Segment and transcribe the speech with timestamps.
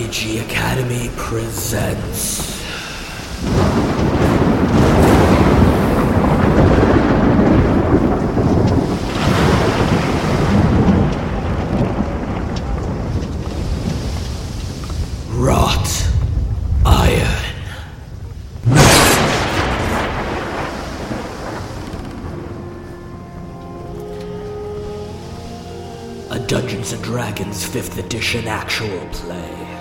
[0.00, 2.58] RPG Academy presents.
[15.34, 16.08] Wrought
[16.86, 17.26] Iron.
[26.30, 29.79] A Dungeons and Dragons 5th edition actual play.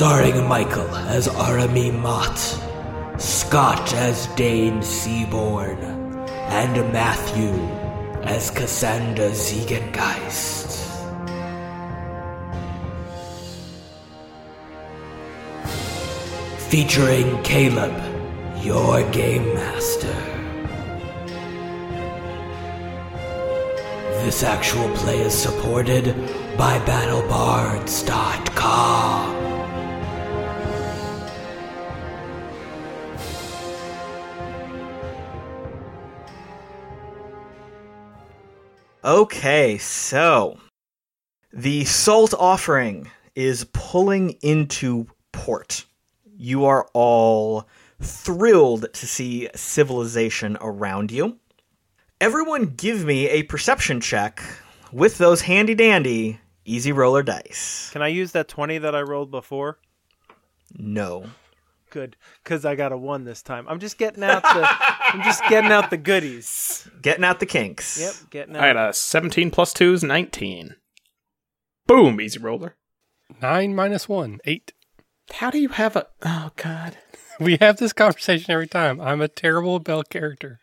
[0.00, 2.38] Starring Michael as Arhamie Mot,
[3.20, 5.76] Scott as Deign Seaborne,
[6.48, 7.52] and Matthew
[8.22, 10.70] as Cassander Ziegengeist.
[16.70, 17.92] Featuring Caleb,
[18.64, 20.16] your game master.
[24.24, 26.14] This actual play is supported
[26.56, 29.39] by BattleBards.com.
[39.10, 40.60] Okay, so
[41.52, 45.84] the salt offering is pulling into port.
[46.36, 47.66] You are all
[48.00, 51.40] thrilled to see civilization around you.
[52.20, 54.40] Everyone give me a perception check
[54.92, 57.90] with those handy dandy easy roller dice.
[57.90, 59.80] Can I use that 20 that I rolled before?
[60.78, 61.24] No.
[61.90, 63.66] Good, because I got a one this time.
[63.68, 64.66] I'm just getting out the.
[65.12, 66.88] I'm just getting out the goodies.
[67.02, 68.00] Getting out the kinks.
[68.00, 68.62] Yep, getting out.
[68.62, 70.76] I had a 17 plus 2 is 19.
[71.86, 72.76] Boom, easy roller.
[73.42, 74.72] Nine minus one, eight.
[75.32, 76.06] How do you have a.
[76.22, 76.96] Oh, God.
[77.40, 79.00] We have this conversation every time.
[79.00, 80.60] I'm a terrible Bell character.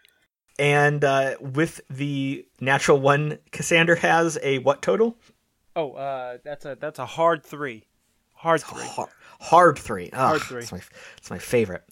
[0.60, 5.18] And uh, with the natural one, Cassander has a what total?
[5.76, 7.86] Oh, uh, that's a that's a hard three.
[8.36, 8.84] Hard three.
[8.84, 9.10] Hard,
[9.40, 10.10] hard three.
[10.14, 10.62] Ugh, Hard three.
[10.62, 10.82] It's my,
[11.18, 11.84] it's my favorite.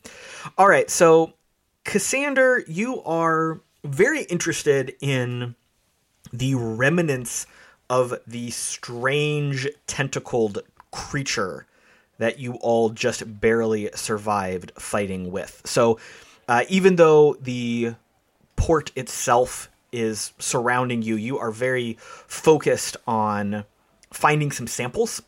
[0.58, 1.34] All right, so
[1.84, 5.56] Cassander, you are very interested in
[6.34, 7.46] the remnants
[7.90, 10.60] of the strange tentacled
[10.92, 11.68] creature
[12.18, 15.62] that you all just barely survived fighting with.
[15.66, 16.00] So,
[16.48, 17.96] uh, even though the
[18.56, 23.66] port itself is surrounding you, you are very focused on
[24.12, 25.22] finding some samples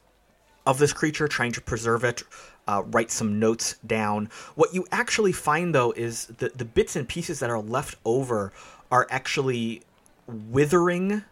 [0.68, 2.24] of this creature, trying to preserve it,
[2.68, 4.30] uh, write some notes down.
[4.56, 8.52] What you actually find, though, is the, the bits and pieces that are left over
[8.92, 9.82] are actually
[10.28, 11.24] withering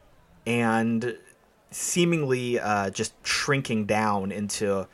[0.47, 1.17] and
[1.69, 4.87] seemingly uh, just shrinking down into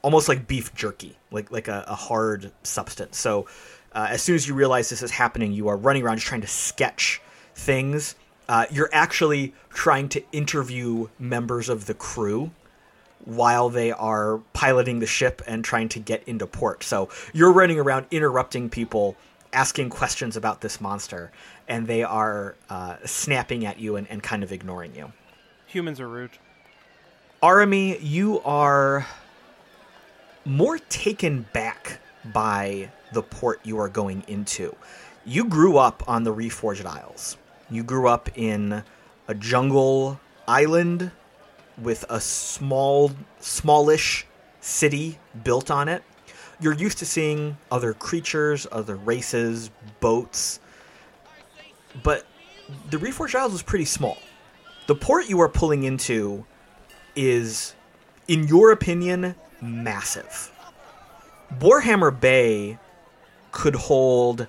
[0.00, 3.18] almost like beef jerky, like like a, a hard substance.
[3.18, 3.46] So
[3.92, 6.40] uh, as soon as you realize this is happening, you are running around just trying
[6.40, 7.20] to sketch
[7.54, 8.14] things.
[8.48, 12.50] Uh, you're actually trying to interview members of the crew
[13.26, 16.82] while they are piloting the ship and trying to get into port.
[16.82, 19.16] So you're running around interrupting people,
[19.52, 21.30] asking questions about this monster,
[21.68, 25.12] and they are uh, snapping at you and, and kind of ignoring you.
[25.66, 26.30] Humans are rude.
[27.42, 29.06] Arhamie, you are
[30.44, 31.98] more taken back
[32.32, 34.74] by the port you are going into.
[35.24, 37.36] You grew up on the Reforged Isles.
[37.68, 38.84] You grew up in
[39.26, 41.10] a jungle island
[41.78, 44.26] with a small, smallish
[44.60, 46.02] city built on it.
[46.60, 49.70] You're used to seeing other creatures, other races,
[50.00, 50.58] boats,
[52.02, 52.26] but
[52.90, 54.18] the Reforged Isles was pretty small.
[54.86, 56.44] The port you are pulling into
[57.14, 57.74] is,
[58.28, 60.52] in your opinion, massive.
[61.58, 62.78] Warhammer Bay
[63.52, 64.46] could hold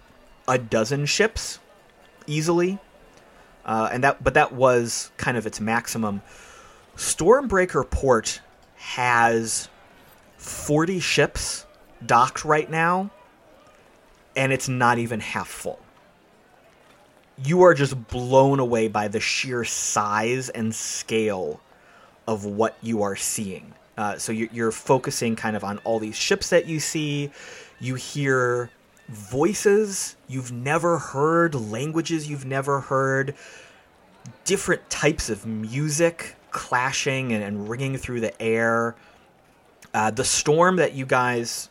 [0.48, 1.60] a dozen ships
[2.26, 2.80] easily,
[3.66, 6.22] uh, and that but that was kind of its maximum.
[6.98, 8.42] Stormbreaker Port
[8.76, 9.70] has
[10.38, 11.66] forty ships
[12.04, 13.12] docked right now,
[14.36, 15.80] and it's not even half full.
[17.44, 21.62] You are just blown away by the sheer size and scale
[22.28, 23.74] of what you are seeing.
[23.96, 27.30] Uh, so you're, you're focusing kind of on all these ships that you see.
[27.80, 28.72] You hear
[29.08, 33.36] voices you've never heard, languages you've never heard,
[34.46, 38.96] different types of music clashing and, and ringing through the air.
[39.94, 41.70] Uh, the storm that you guys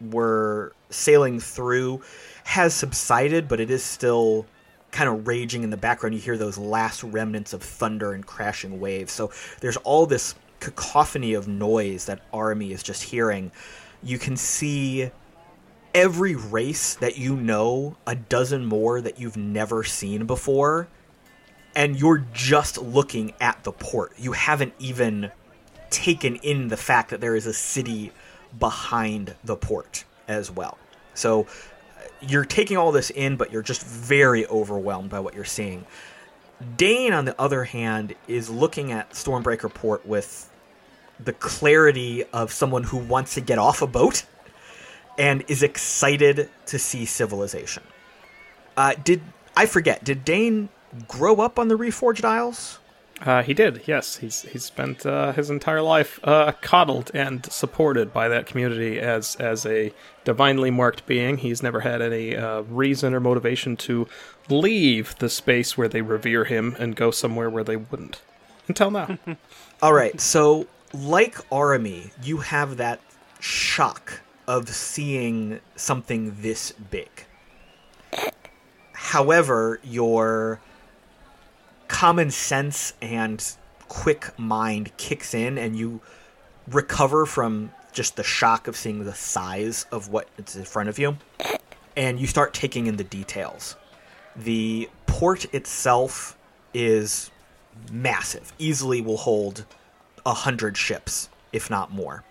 [0.00, 2.00] were sailing through
[2.44, 4.46] has subsided, but it is still
[4.90, 6.14] kind of raging in the background.
[6.14, 9.12] You hear those last remnants of thunder and crashing waves.
[9.12, 9.30] So
[9.60, 13.52] there's all this cacophony of noise that Army is just hearing.
[14.02, 15.10] You can see
[15.94, 20.88] every race that you know, a dozen more that you've never seen before,
[21.76, 24.12] and you're just looking at the port.
[24.18, 25.30] You haven't even
[25.90, 28.12] taken in the fact that there is a city
[28.58, 30.78] behind the port as well.
[31.14, 35.44] So uh, you're taking all this in, but you're just very overwhelmed by what you're
[35.44, 35.84] seeing.
[36.78, 40.50] Deign, on the other hand, is looking at Stormbreaker Port with
[41.22, 44.24] the clarity of someone who wants to get off a boat
[45.18, 47.82] and is excited to see civilization.
[48.78, 49.20] Uh, did
[49.54, 50.02] I forget?
[50.02, 50.70] Did Deign
[51.08, 52.78] grow up on the Reforged Isles?
[53.22, 54.16] Uh, he did, yes.
[54.16, 59.36] He's he's spent uh, his entire life uh, coddled and supported by that community as
[59.36, 59.92] as a
[60.24, 61.38] divinely marked being.
[61.38, 64.06] He's never had any uh, reason or motivation to
[64.50, 68.20] leave the space where they revere him and go somewhere where they wouldn't.
[68.68, 69.16] Until now.
[69.82, 73.00] All right, so like Arhamie, you have that
[73.40, 77.24] shock of seeing something this big.
[78.92, 80.60] However, your
[81.88, 83.44] common sense and
[83.88, 86.00] quick mind kicks in and you
[86.68, 90.98] recover from just the shock of seeing the size of what is in front of
[90.98, 91.16] you
[91.96, 93.76] and you start taking in the details.
[94.36, 96.36] The port itself
[96.74, 97.30] is
[97.90, 99.64] massive, easily will hold
[100.24, 102.22] a hundred ships, if not more.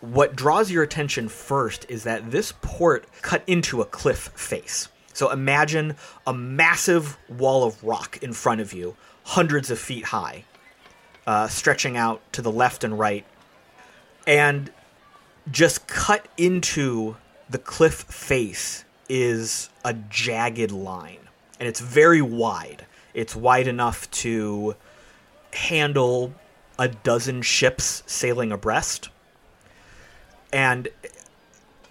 [0.00, 4.88] What draws your attention first is that this port cut into a cliff face.
[5.18, 5.96] So imagine
[6.28, 8.94] a massive wall of rock in front of you,
[9.24, 10.44] hundreds of feet high,
[11.26, 13.26] uh, stretching out to the left and right,
[14.28, 14.70] and
[15.50, 17.16] just cut into
[17.50, 21.28] the cliff face is a jagged line,
[21.58, 22.86] and it's very wide.
[23.12, 24.76] It's wide enough to
[25.52, 26.32] handle
[26.78, 29.08] a dozen ships sailing abreast.
[30.52, 30.86] And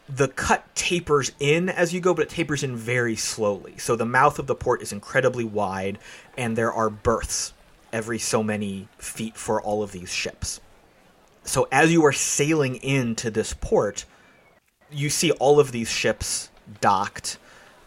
[0.10, 3.78] the cut tapers in as you go, but it tapers in very slowly.
[3.78, 6.00] So the mouth of the port is incredibly wide,
[6.38, 7.54] and there are berths
[7.92, 10.62] every so many feet for all of these ships.
[11.44, 14.06] So as you are sailing into this port,
[14.92, 16.50] you see all of these ships
[16.82, 17.38] docked.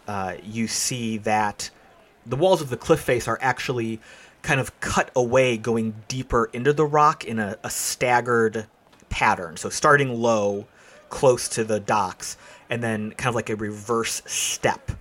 [0.07, 1.71] Uh, you see that
[2.27, 4.01] the walls of the cliff face are actually
[4.43, 8.67] kind of cut away, going deeper into the rock in a, a staggered
[9.09, 9.57] pattern.
[9.57, 10.67] So starting low,
[11.11, 12.37] close to the docks,
[12.71, 14.93] and then kind of like a reverse step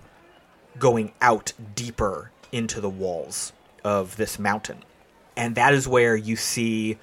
[0.78, 3.52] going out deeper into the walls
[3.84, 4.82] of this mountain.
[5.36, 6.98] And that is where you see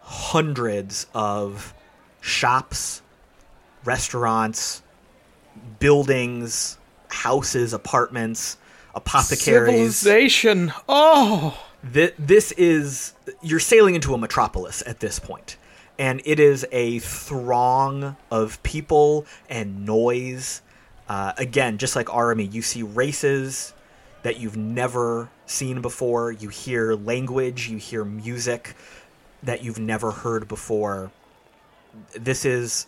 [0.00, 1.74] hundreds of
[2.20, 3.02] shops,
[3.84, 4.82] restaurants,
[5.78, 8.56] buildings, houses, apartments,
[8.94, 9.96] apothecaries.
[9.96, 10.72] Civilization.
[10.88, 11.62] Oh.
[11.92, 13.12] Th- this is
[13.42, 15.56] you're sailing into a metropolis at this point
[15.98, 20.62] and it is a throng of people and noise
[21.08, 23.72] uh, again just like army you see races
[24.22, 28.74] that you've never seen before you hear language you hear music
[29.42, 31.10] that you've never heard before
[32.14, 32.86] this is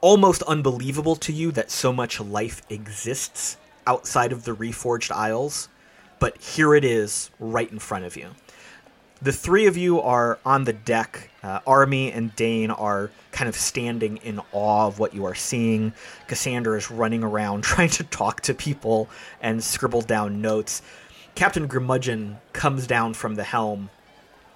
[0.00, 3.56] almost unbelievable to you that so much life exists
[3.86, 5.68] outside of the reforged isles
[6.18, 8.30] but here it is right in front of you.
[9.20, 11.27] The three of you are on the deck.
[11.42, 15.92] Uh, Army and Deign are kind of standing in awe of what you are seeing.
[16.26, 19.08] Cassander is running around trying to talk to people
[19.40, 20.82] and scribble down notes.
[21.34, 23.90] Captain Grimudgeon comes down from the helm.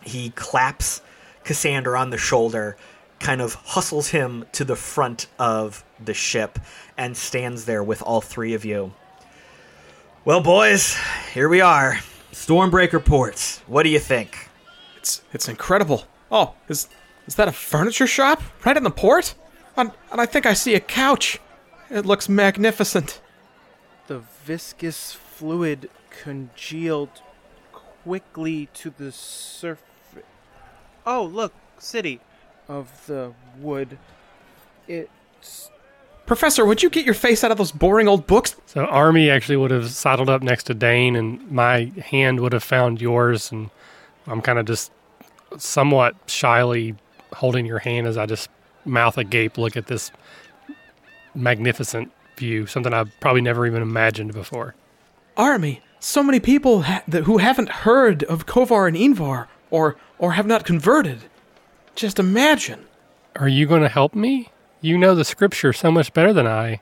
[0.02, 1.00] He claps
[1.45, 2.76] Cassander on the shoulder,
[3.21, 6.59] kind of hustles him to the front of the ship,
[6.99, 8.92] and stands there with all three of you.
[10.25, 10.97] Well, boys,
[11.33, 11.99] here we are.
[12.33, 13.59] Stormbreaker ports.
[13.66, 14.49] What do you think?
[14.97, 16.04] It's it's incredible.
[16.33, 16.89] Oh, is
[17.27, 19.35] is that a furniture shop right in the port?
[19.77, 21.39] And, and I think I see a couch.
[21.91, 23.21] It looks magnificent.
[24.07, 25.89] The viscous fluid
[26.23, 27.23] congealed
[28.03, 29.85] quickly to the surface.
[31.07, 32.21] Oh, look, city
[32.69, 33.99] of the wood.
[34.89, 35.71] It's
[36.27, 38.57] Professor, would you get your face out of those boring old books?
[38.67, 42.62] So Army actually would have sidled up next to Deign, and my hand would have
[42.62, 43.71] found yours, and
[44.27, 44.93] I'm kind of just
[45.59, 46.94] somewhat shyly
[47.35, 48.49] holding your hand as I just
[48.85, 50.11] mouth agape look at this
[51.35, 54.75] magnificent view, something I've probably never even imagined before.
[55.37, 60.32] Army, so many people ha- that, who haven't heard of Kovar and Invar, or or
[60.32, 61.21] have not converted.
[61.94, 62.87] Just imagine.
[63.37, 64.50] Are you going to help me?
[64.80, 66.80] You know the scripture so much better than I.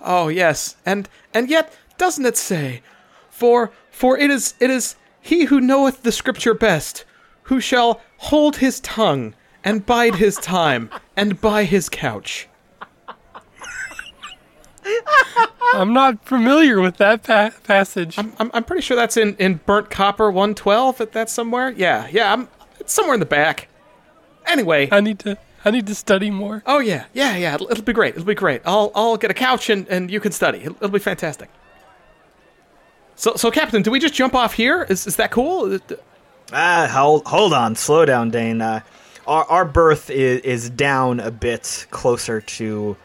[0.00, 2.82] Oh yes, and and yet doesn't it say,
[3.30, 7.04] for for it is it is he who knoweth the scripture best,
[7.44, 12.48] who shall hold his tongue and bide his time and buy his couch.
[15.72, 18.18] I'm not familiar with that pa- passage.
[18.18, 21.00] I'm, I'm I'm pretty sure that's in in burnt copper 112.
[21.00, 22.32] If that's somewhere, yeah yeah.
[22.32, 22.48] I'm
[22.78, 23.68] it's somewhere in the back.
[24.46, 25.38] Anyway, I need to.
[25.66, 26.62] I need to study more.
[26.66, 27.54] oh yeah, yeah, yeah.
[27.54, 28.14] It'll, it'll be great.
[28.14, 28.60] It'll be great.
[28.66, 30.58] I'll I'll get a couch and, and you can study.
[30.58, 31.48] It'll, it'll be fantastic.
[33.16, 34.84] So so Captain, do we just jump off here?
[34.90, 35.78] Is is that cool?
[36.52, 38.60] Ah, hold, hold on, slow down, Deign.
[38.60, 38.80] Uh,
[39.26, 42.96] our our berth is, is down a bit closer to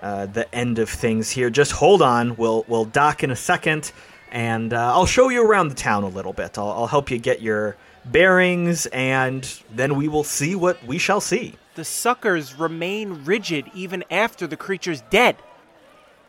[0.00, 1.50] uh, the end of things here.
[1.50, 2.36] Just hold on.
[2.36, 3.92] We'll we'll dock in a second,
[4.30, 6.56] and uh, I'll show you around the town a little bit.
[6.56, 11.20] I'll, I'll help you get your bearings, and then we will see what we shall
[11.20, 11.56] see.
[11.74, 15.36] The suckers remain rigid even after the creature's dead.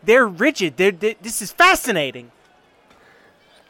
[0.04, 0.78] They're rigid.
[0.78, 2.32] They're, they this is fascinating.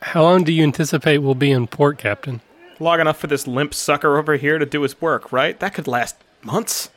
[0.02, 2.42] How long do you anticipate we'll be in port, Captain?
[2.82, 5.60] Long enough for this limp sucker over here to do his work, right?
[5.60, 6.90] That could last months.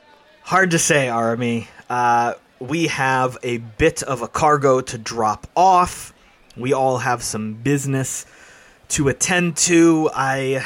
[0.45, 1.69] Hard to say, Army.
[1.91, 6.15] Uh, we have a bit of a cargo to drop off.
[6.57, 8.25] We all have some business
[8.89, 10.09] to attend to.
[10.15, 10.65] I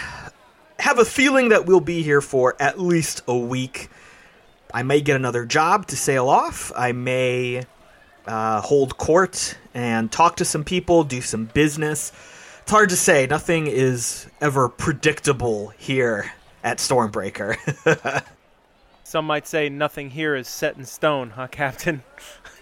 [0.78, 3.88] have a feeling that we'll be here for at least a week.
[4.72, 6.70] I may get another job to sail off.
[6.76, 7.64] I may
[8.24, 12.12] uh, hold court and talk to some people, do some business.
[12.68, 13.26] It's hard to say.
[13.26, 16.30] Nothing is ever predictable here
[16.62, 17.56] at Stormbreaker.
[19.04, 22.02] Some might say nothing here is set in stone, huh, Captain?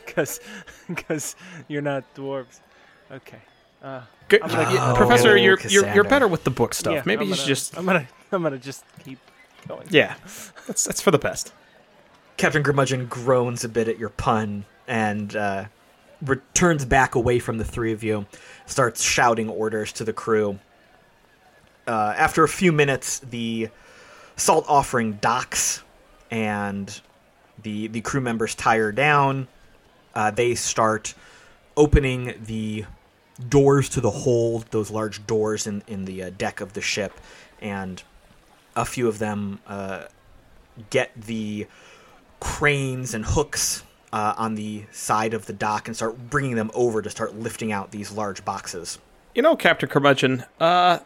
[0.07, 0.39] Because
[0.87, 1.35] because
[1.67, 2.61] you're not dwarves.
[3.11, 3.41] Okay.
[3.83, 4.43] Uh, Good.
[4.43, 6.95] Gonna- Yeah, Oh, Professor, you're, you're you're better with the book stuff.
[6.95, 8.07] yeah, Maybe I'm you gonna, should just I'm gonna.
[8.31, 9.19] I'm gonna just keep
[9.67, 9.89] going.
[9.91, 10.15] yeah.
[10.69, 11.53] That's that's for the best.
[12.37, 15.65] Captain Curmudgeon groans a bit at your pun and uh,
[16.23, 18.27] returns back away from the three of you,
[18.67, 20.59] starts shouting orders to the crew.
[21.87, 23.69] Uh, after a few minutes, the
[24.37, 25.83] salt offering docks,
[26.31, 27.01] and
[27.63, 29.49] the the crew members tire down.
[30.15, 31.15] Uh, they start
[31.77, 32.85] opening the
[33.49, 37.13] doors to the hold, those large doors in in the uh, deck of the ship,
[37.61, 38.03] and
[38.75, 40.05] a few of them uh,
[40.91, 41.67] get the
[42.41, 43.83] cranes and hooks
[44.17, 47.71] uh, on the side of the dock and start bringing them over to start lifting
[47.71, 48.99] out these large boxes.
[49.35, 51.01] You know, Captain Curmudgeon, uh,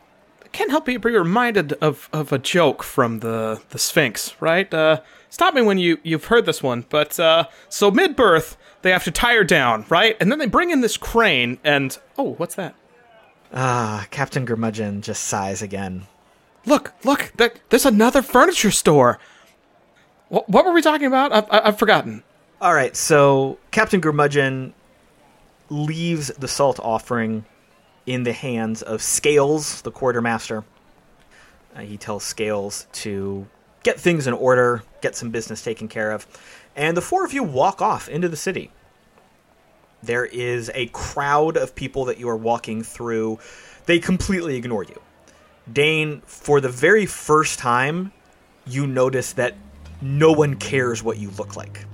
[0.53, 4.73] can't help but be reminded of, of a joke from the, the Sphinx, right?
[4.73, 9.03] Uh, stop me when you, you've heard this one, but, uh, so mid-birth, they have
[9.03, 10.17] to tire down, right?
[10.21, 12.77] And then they bring in this crane, and, oh, what's that?
[13.53, 16.07] Ah, Captain Curmudgeon just sighs again.
[16.65, 19.19] Look, look, there, there's another furniture store.
[20.29, 21.33] What, what were we talking about?
[21.33, 22.23] I've, I've forgotten.
[22.63, 24.75] All right, so Captain Curmudgeon
[25.71, 27.47] leaves the salt offering
[28.05, 30.63] in the hands of Scales, the quartermaster.
[31.75, 33.49] Uh, he tells Scales to
[33.83, 36.27] get things in order, get some business taken care of,
[36.77, 38.71] and the four of you walk off into the city.
[40.03, 43.39] There is a crowd of people that you are walking through.
[43.87, 45.01] They completely ignore you.
[45.73, 48.13] Deign, for the very first time,
[48.67, 49.55] you notice that
[50.03, 51.87] no one cares what you look like.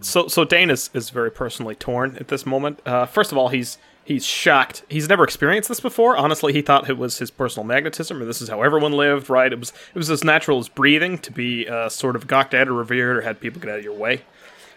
[0.00, 2.80] So so Deign is, is very personally torn at this moment.
[2.86, 4.84] Uh, first of all, he's he's shocked.
[4.88, 6.16] He's never experienced this before.
[6.16, 9.28] Honestly, he thought it was his personal magnetism, or this is how everyone lived.
[9.28, 9.52] Right?
[9.52, 12.68] It was it was as natural as breathing to be uh, sort of gawked at
[12.68, 14.22] or revered or had people get out of your way,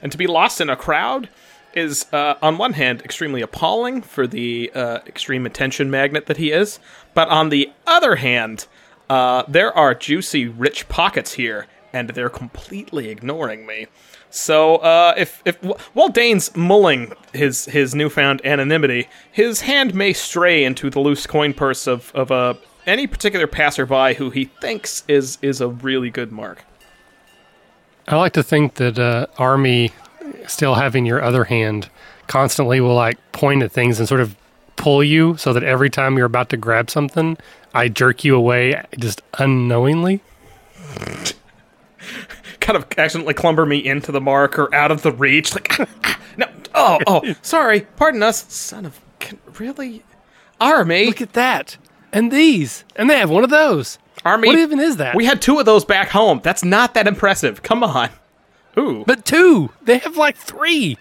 [0.01, 1.30] and to be lost in a crowd
[1.74, 6.51] is uh, on one hand extremely appalling for the uh, extreme attention magnet that he
[6.51, 6.80] is,
[7.13, 8.68] but on the other hand,
[9.10, 13.88] uh, there are juicy, rich pockets here, and they're completely ignoring me.
[14.31, 15.57] So, uh, if if
[15.93, 21.53] while Deign's mulling his his newfound anonymity, his hand may stray into the loose coin
[21.53, 22.53] purse of of uh,
[22.88, 26.63] any particular passerby who he thinks is is a really good mark.
[28.07, 29.91] I like to think that uh, Army,
[30.47, 31.89] still having your other hand,
[32.27, 34.35] constantly will like point at things and sort of
[34.77, 37.38] pull you so that every time you're about to grab something,
[37.73, 40.21] I jerk you away just unknowingly.
[42.62, 45.53] Kind of accidentally clumber me into the mark or out of the reach.
[45.53, 45.77] Like,
[46.38, 50.03] no, oh, oh, sorry, pardon us, son of, can, really,
[50.62, 51.77] army, Look at that.
[52.13, 52.86] And these.
[52.96, 53.98] And they have one of those.
[54.24, 54.48] army.
[54.48, 55.15] What even is that?
[55.15, 56.39] We had two of those back home.
[56.44, 57.62] That's not that impressive.
[57.63, 58.10] Come on.
[58.77, 59.03] Ooh.
[59.06, 59.70] but two.
[59.84, 60.98] They have like three.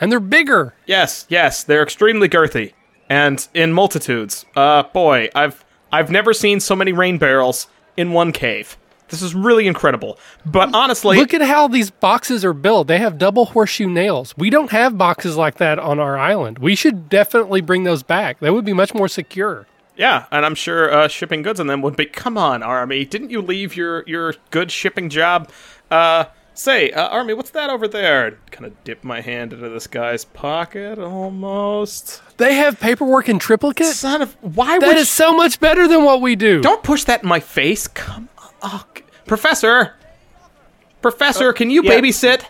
[0.00, 0.74] And they're bigger.
[0.86, 2.72] Yes, yes, they're extremely girthy
[3.08, 4.44] and in multitudes.
[4.56, 8.76] Uh, boy, I've I've never seen so many rain barrels in one cave.
[9.08, 10.18] This is really incredible.
[10.44, 12.88] But honestly, Look at how these boxes are built.
[12.88, 14.34] They have double horseshoe nails.
[14.36, 16.58] We don't have boxes like that on our island.
[16.58, 18.40] We should definitely bring those back.
[18.40, 19.66] They would be much more secure.
[19.96, 22.06] yeah, and I'm sure uh, shipping goods on them would be.
[22.06, 25.50] Come on, Army, didn't you leave your your good shipping job?
[25.90, 28.38] Uh, say, uh, Army, what's that over there?
[28.50, 32.22] Kind of dip my hand into this guy's pocket, almost.
[32.38, 33.86] They have paperwork in triplicate?
[33.86, 36.60] Son of, why That is so much better than what we do.
[36.60, 37.86] Don't push that in my face.
[37.88, 38.35] Come on.
[38.62, 38.84] Oh,
[39.26, 39.94] Professor,
[41.02, 41.92] Professor, can you yeah.
[42.00, 42.44] babysit?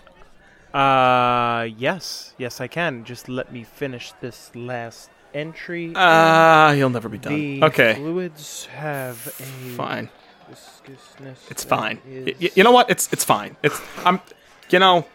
[0.72, 3.04] Uh, yes, yes, I can.
[3.04, 5.92] Just let me finish this last entry.
[5.96, 7.32] Ah, you'll never be done.
[7.34, 9.42] the Okay, fluids have a
[9.76, 10.08] fine.
[10.50, 11.50] viscousness.
[11.50, 12.00] It's fine.
[12.06, 12.90] Y- you know what?
[12.90, 13.56] It's it's fine.
[13.62, 14.20] It's I'm,
[14.70, 15.06] you know,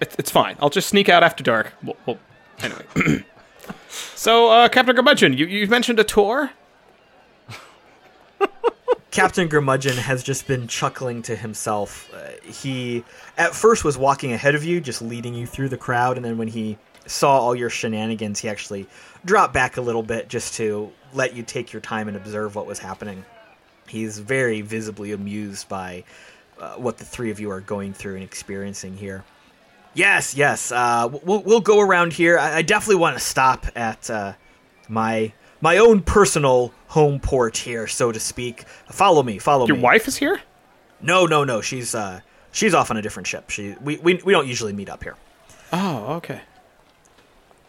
[0.00, 0.56] it's it's fine.
[0.60, 1.72] I'll just sneak out after dark.
[1.82, 2.18] Well, well
[2.60, 3.24] anyway.
[3.88, 6.50] so, uh, Captain Curmudgeon, you you mentioned a tour.
[9.10, 12.12] Captain Gurmudgeon has just been chuckling to himself.
[12.14, 13.04] Uh, he,
[13.38, 16.36] at first, was walking ahead of you, just leading you through the crowd, and then
[16.36, 18.86] when he saw all your shenanigans, he actually
[19.24, 22.66] dropped back a little bit just to let you take your time and observe what
[22.66, 23.24] was happening.
[23.86, 26.04] He's very visibly amused by
[26.60, 29.24] uh, what the three of you are going through and experiencing here.
[29.94, 30.70] Yes, yes.
[30.70, 32.38] Uh, we'll we'll go around here.
[32.38, 34.34] I, I definitely want to stop at uh,
[34.88, 38.62] my my own personal home port here, so to speak.
[38.90, 39.38] Follow me.
[39.38, 39.82] Follow Your me.
[39.82, 40.40] Your wife is here.
[41.00, 41.60] No, no, no.
[41.60, 42.20] She's uh,
[42.52, 43.50] she's off on a different ship.
[43.50, 45.16] She we, we we don't usually meet up here.
[45.72, 46.40] Oh, okay.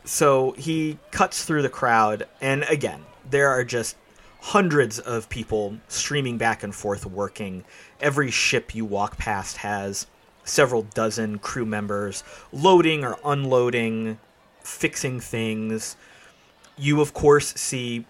[0.06, 3.96] So he cuts through the crowd, and again, there are just
[4.42, 7.66] hundreds of people streaming back and forth working.
[8.00, 10.08] Every ship you walk past has
[10.44, 14.18] several dozen crew members loading or unloading,
[14.64, 15.96] fixing things.
[16.80, 18.06] You, of course, see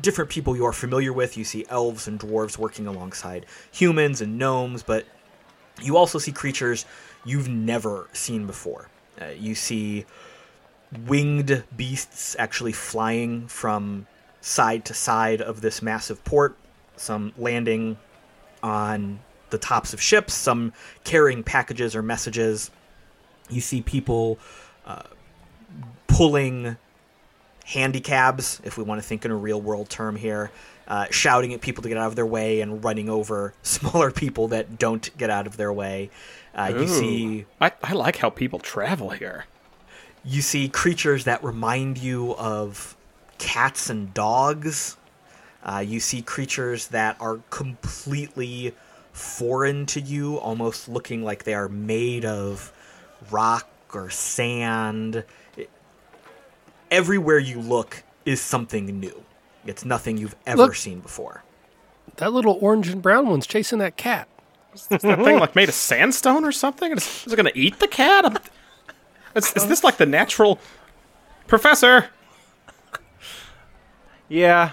[0.00, 1.36] different people you are familiar with.
[1.36, 5.04] You see elves and dwarves working alongside humans and gnomes, but
[5.82, 6.84] you also see creatures
[7.24, 8.88] you've never seen before.
[9.20, 10.06] Uh, you see
[11.06, 14.06] winged beasts actually flying from
[14.40, 16.56] side to side of this massive port,
[16.96, 17.98] some landing
[18.62, 20.72] on the tops of ships, some
[21.04, 22.70] carrying packages or messages.
[23.48, 24.38] You see people
[24.86, 25.02] uh,
[26.06, 26.76] pulling
[27.70, 30.50] handicabs, if we want to think in a real world term here,
[30.88, 34.48] uh, shouting at people to get out of their way and running over smaller people
[34.48, 36.10] that don't get out of their way.
[36.52, 39.44] Uh, you see I, I like how people travel here.
[40.24, 42.96] you see creatures that remind you of
[43.38, 44.96] cats and dogs.
[45.62, 48.74] Uh, you see creatures that are completely
[49.12, 52.72] foreign to you, almost looking like they are made of
[53.30, 55.22] rock or sand.
[56.90, 59.22] It- everywhere you look is something new.
[59.66, 60.74] It's nothing you've ever Look.
[60.74, 61.42] seen before.
[62.16, 64.28] That little orange and brown one's chasing that cat.
[64.74, 66.92] Is that thing like made of sandstone or something?
[66.92, 68.24] Is, is it gonna eat the cat?
[68.24, 68.36] I'm-
[69.34, 70.58] Is, is this like the natural
[71.46, 72.06] professor?
[74.28, 74.72] Yeah,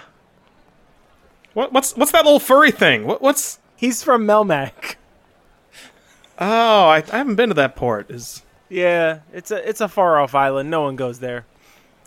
[1.54, 3.04] What, what's what's that little furry thing?
[3.06, 4.94] What, what's he's from Melmac.
[6.38, 8.08] oh I, I haven't been to that port.
[8.10, 10.70] Is Yeah, it's a it's a far off island.
[10.70, 11.44] No one goes there.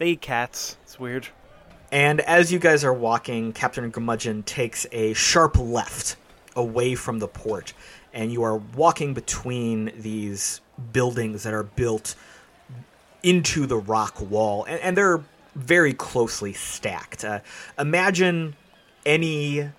[0.01, 0.77] They eat cats.
[0.81, 1.27] It's weird.
[1.91, 6.15] And as you guys are walking, Captain Curmudgeon takes a sharp left
[6.55, 7.73] away from the port,
[8.11, 10.59] and you are walking between these
[10.91, 12.15] buildings that are built
[13.21, 17.23] into the rock wall, and, and they're very closely stacked.
[17.23, 17.41] Uh,
[17.77, 18.55] imagine
[19.05, 19.69] any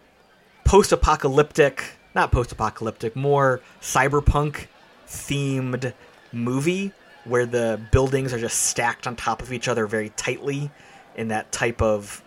[0.64, 1.82] post apocalyptic,
[2.14, 4.66] not post apocalyptic, more cyberpunk
[5.08, 5.92] themed
[6.32, 6.92] movie
[7.24, 10.70] where the buildings are just stacked on top of each other very tightly
[11.16, 12.22] in that type of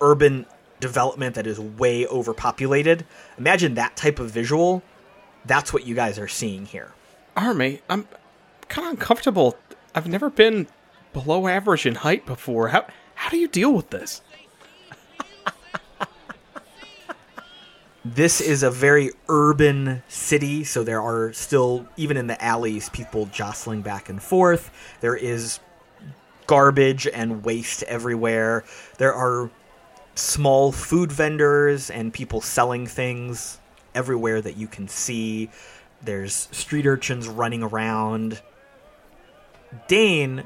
[0.00, 0.46] urban
[0.80, 3.06] development that is way overpopulated.
[3.38, 4.82] Imagine that type of visual.
[5.44, 6.92] That's what you guys are seeing here.
[7.36, 7.80] army?
[7.88, 8.08] I'm
[8.68, 9.56] kind of uncomfortable.
[9.94, 10.66] I've never been
[11.12, 12.68] below average in height before.
[12.68, 14.22] How how do you deal with this?
[18.04, 23.26] This is a very urban city, so there are still, even in the alleys, people
[23.26, 24.72] jostling back and forth.
[25.00, 25.60] There is
[26.48, 28.64] garbage and waste everywhere.
[28.98, 29.50] There are
[30.16, 33.60] small food vendors and people selling things
[33.94, 35.48] everywhere that you can see.
[36.02, 38.42] There's street urchins running around.
[39.86, 40.42] Deign,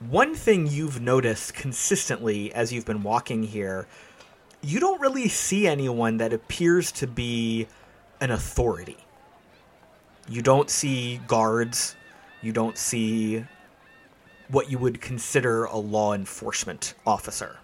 [0.00, 3.86] one thing you've noticed consistently as you've been walking here
[4.62, 7.66] you don't really see anyone that appears to be
[8.20, 8.98] an authority.
[10.28, 11.96] You don't see guards.
[12.42, 13.44] You don't see
[14.48, 17.58] what you would consider a law enforcement officer.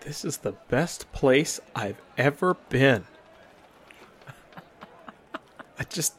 [0.00, 3.04] This is the best place I've ever been.
[5.78, 6.14] I just.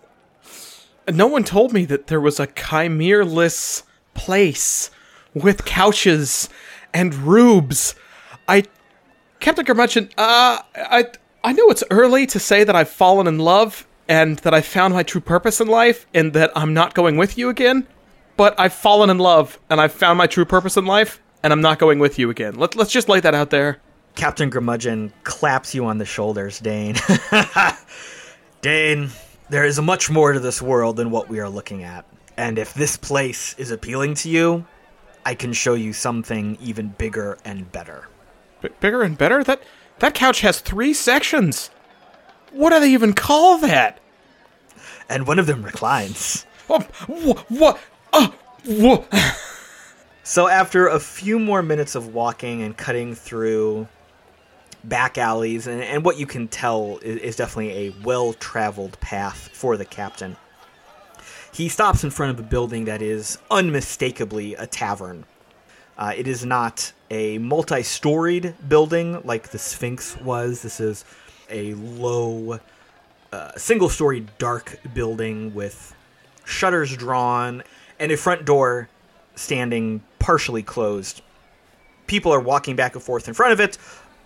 [1.08, 3.84] No one told me that there was a chimeerless
[4.16, 4.90] place
[5.36, 6.50] with couches
[6.94, 7.94] and rubes.
[8.48, 8.64] I.
[9.46, 11.06] Captain Curmudgeon, uh, I,
[11.44, 14.96] I know it's early to say that I've fallen in love and that I found
[14.96, 17.86] my true purpose in life and that I'm not going with you again,
[18.38, 21.62] but I've fallen in love and I've found my true purpose in life and I'm
[21.62, 22.56] not going with you again.
[22.56, 23.78] Let, let's just lay that out there.
[24.16, 26.96] Captain Grimudgeon claps you on the shoulders, Deign.
[28.62, 29.12] Deign,
[29.52, 32.04] there is much more to this world than what we are looking at.
[32.36, 34.66] And if this place is appealing to you,
[35.24, 38.08] I can show you something even bigger and better.
[38.62, 39.44] B- bigger and better?
[39.44, 39.62] That
[40.00, 41.70] that couch has three sections.
[42.52, 44.00] What do they even call that?
[45.10, 46.46] And one of them reclines.
[46.70, 47.80] Oh, wh- what?
[48.66, 49.32] Wha- uh,
[50.24, 53.88] So after a few more minutes of walking and cutting through
[54.84, 59.78] back alleys, and, and what you can tell is, is definitely a well-traveled path for
[59.78, 60.36] the captain,
[61.54, 65.26] he stops in front of a building that is unmistakably a tavern.
[65.98, 70.62] Uh, it is not a multi-storied building like the Sphinx was.
[70.62, 71.06] This is
[71.50, 72.60] a low,
[73.32, 75.96] uh, single-story dark building with
[76.44, 77.64] shutters drawn
[78.00, 78.90] and a front door
[79.36, 81.22] standing partially closed.
[82.08, 83.78] People are walking back and forth in front of it.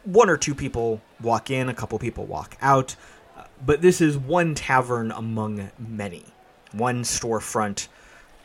[0.06, 2.96] One or two people walk in, a couple people walk out.
[3.38, 6.26] Uh, But this is one tavern among many.
[6.72, 7.88] One storefront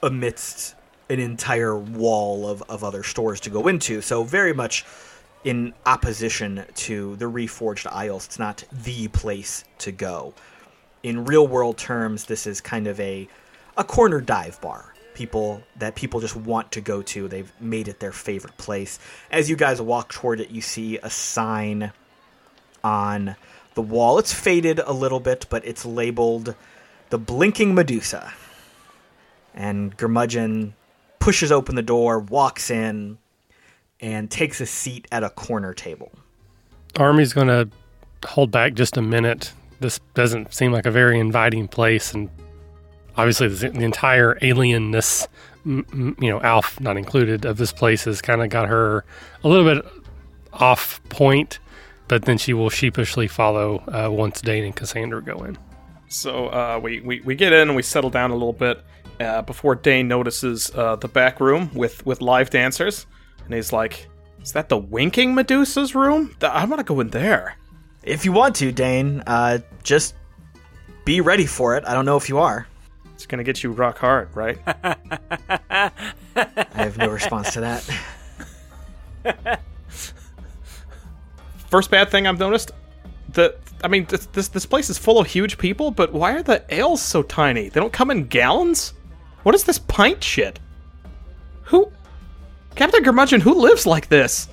[0.02, 0.74] amidst
[1.08, 4.00] an entire wall of, of other stores to go into.
[4.00, 4.84] So, very much
[5.44, 8.26] in opposition to the Reforged Isles.
[8.26, 10.34] It's not the place to go.
[11.02, 13.28] In real world terms, this is kind of a,
[13.76, 14.94] a corner dive bar.
[15.12, 17.28] People that people just want to go to.
[17.28, 18.98] They've made it their favorite place.
[19.30, 21.92] As you guys walk toward it, you see a sign
[22.82, 23.36] on
[23.74, 24.18] the wall.
[24.18, 26.56] It's faded a little bit, but it's labeled
[27.10, 28.32] the Blinking Medusa.
[29.54, 30.72] And Gurmudgeon
[31.24, 33.16] pushes open the door, walks in,
[33.98, 36.12] and takes a seat at a corner table.
[36.98, 37.66] Army's going to
[38.28, 39.50] hold back just a minute.
[39.80, 42.28] This doesn't seem like a very inviting place, and
[43.16, 45.26] obviously the, the entire alienness,
[45.64, 49.06] m- m- you know, Alf not included, of this place has kind of got her
[49.42, 49.82] a little bit
[50.52, 51.58] off point.
[52.06, 55.56] But then she will sheepishly follow uh, once Deign and Cassander go in.
[56.08, 58.84] So uh, we, we we get in and we settle down a little bit
[59.20, 63.06] uh, before Deign notices uh, the back room with with live dancers,
[63.44, 64.08] and he's like,
[64.42, 66.34] "Is that the Winking Medusa's room?
[66.40, 67.56] Th- I want to go in there."
[68.02, 70.14] If you want to, Deign, uh, just
[71.04, 71.84] be ready for it.
[71.86, 72.66] I don't know if you are.
[73.14, 74.58] It's gonna get you rock hard, right?
[74.66, 75.90] I
[76.74, 77.60] have no response to
[79.24, 79.60] that.
[81.70, 82.72] First bad thing I've noticed,
[83.30, 86.42] the I mean this, this this place is full of huge people, but why are
[86.42, 87.68] the ales so tiny?
[87.68, 88.94] They don't come in gallons.
[89.44, 90.58] What is this pint shit?
[91.64, 91.92] Who,
[92.74, 93.40] Captain Curmudgeon?
[93.40, 94.48] Who lives like this?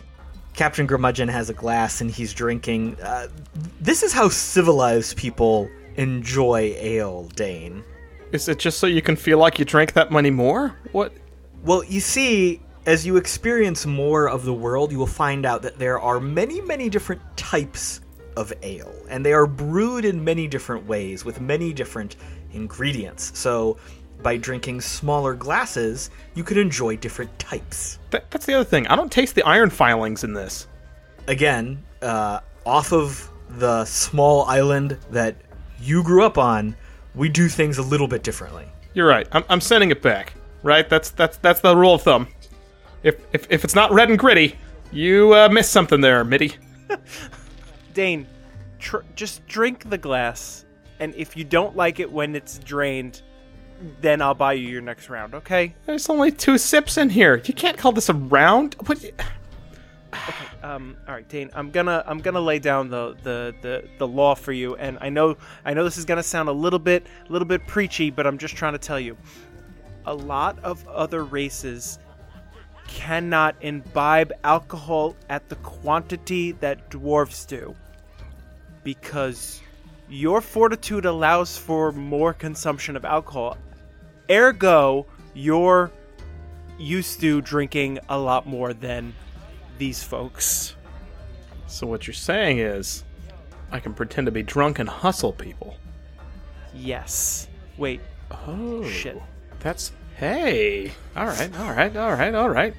[0.54, 2.97] Captain Gurmudgeon has a glass and he's drinking.
[3.01, 3.27] Uh,
[3.80, 7.84] this is how civilized people enjoy ale, Deign.
[8.34, 10.75] Is it just so you can feel like you drank that money more?
[10.91, 11.13] What?
[11.63, 15.80] Well, you see, as you experience more of the world, you will find out that
[15.80, 18.01] there are many, many different types
[18.36, 22.15] of ale, and they are brewed in many different ways with many different
[22.54, 23.38] ingredients.
[23.38, 23.77] So,
[24.22, 28.00] by drinking smaller glasses, you could enjoy different types.
[28.12, 28.88] That, that's the other thing.
[28.88, 30.68] I don't taste the iron filings in this.
[31.28, 35.36] Again, uh, off of the small island that
[35.80, 36.76] you grew up on,
[37.16, 38.66] we do things a little bit differently.
[38.94, 39.28] You're right.
[39.32, 40.34] I'm, I'm sending it back.
[40.64, 40.88] Right?
[40.88, 42.28] That's that's that's the rule of thumb.
[43.02, 44.58] If if, if it's not red and gritty,
[44.92, 46.54] you uh, missed something there, Mitty.
[47.96, 48.28] Deign,
[48.78, 50.66] tr- just drink the glass,
[51.00, 53.24] and if you don't like it when it's drained,
[54.02, 55.34] then I'll buy you your next round.
[55.34, 55.74] Okay?
[55.86, 57.41] There's only two sips in here.
[57.44, 58.76] You can't call this a round.
[58.86, 59.04] What?
[60.62, 60.96] Um.
[61.08, 61.50] All right, Deign.
[61.56, 65.10] I'm gonna I'm gonna lay down the the the, the law for you, and I
[65.10, 68.28] know I know this is gonna sound a little bit a little bit preachy, but
[68.28, 69.17] I'm just trying to tell you,
[70.06, 71.98] a lot of other races
[72.88, 77.74] cannot imbibe alcohol at the quantity that dwarves do
[78.84, 79.62] because
[80.10, 83.58] your fortitude allows for more consumption of alcohol
[84.32, 85.91] ergo you're
[86.80, 89.13] used to drinking a lot more than
[89.78, 90.76] these folks
[91.67, 93.04] So what you're saying is,
[93.72, 95.78] I can pretend to be drunk and hustle people.
[96.74, 98.02] yes wait
[98.48, 99.22] Oh, Shit.
[99.60, 100.91] That's hey.
[101.17, 102.74] All right, all right, all right, all right.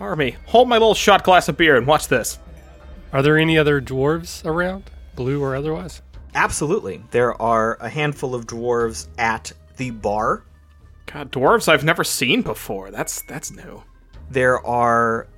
[0.00, 2.38] Army, hold my little shot glass of beer and watch this.
[3.12, 6.02] Are there any other dwarves around, blue or otherwise?
[6.34, 7.02] Absolutely.
[7.12, 10.44] There are a handful of dwarves at the bar.
[11.06, 12.90] God, dwarves I've never seen before.
[12.90, 13.82] That's that's new.
[14.30, 15.28] There are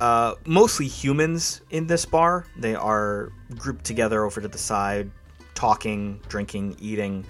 [0.00, 2.46] uh, mostly humans in this bar.
[2.58, 5.10] They are grouped together over to the side,
[5.54, 7.24] talking, drinking, eating.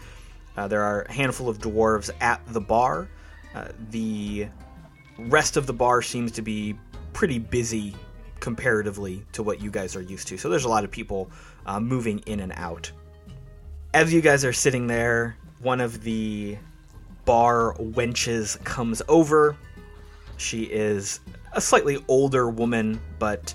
[0.56, 3.08] Uh, there are a handful of dwarves at the bar.
[3.54, 4.48] Uh, the
[5.18, 6.76] rest of the bar seems to be
[7.12, 7.94] pretty busy
[8.40, 10.36] comparatively to what you guys are used to.
[10.36, 11.30] So there's a lot of people
[11.66, 12.90] uh, moving in and out.
[13.94, 16.56] As you guys are sitting there, one of the
[17.24, 19.56] bar wenches comes over.
[20.36, 21.20] She is
[21.52, 23.54] a slightly older woman, but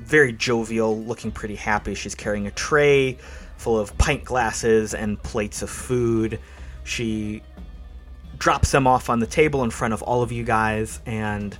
[0.00, 1.94] very jovial, looking pretty happy.
[1.94, 3.18] She's carrying a tray
[3.56, 6.40] full of pint glasses and plates of food.
[6.84, 7.42] She
[8.38, 11.56] drops them off on the table in front of all of you guys and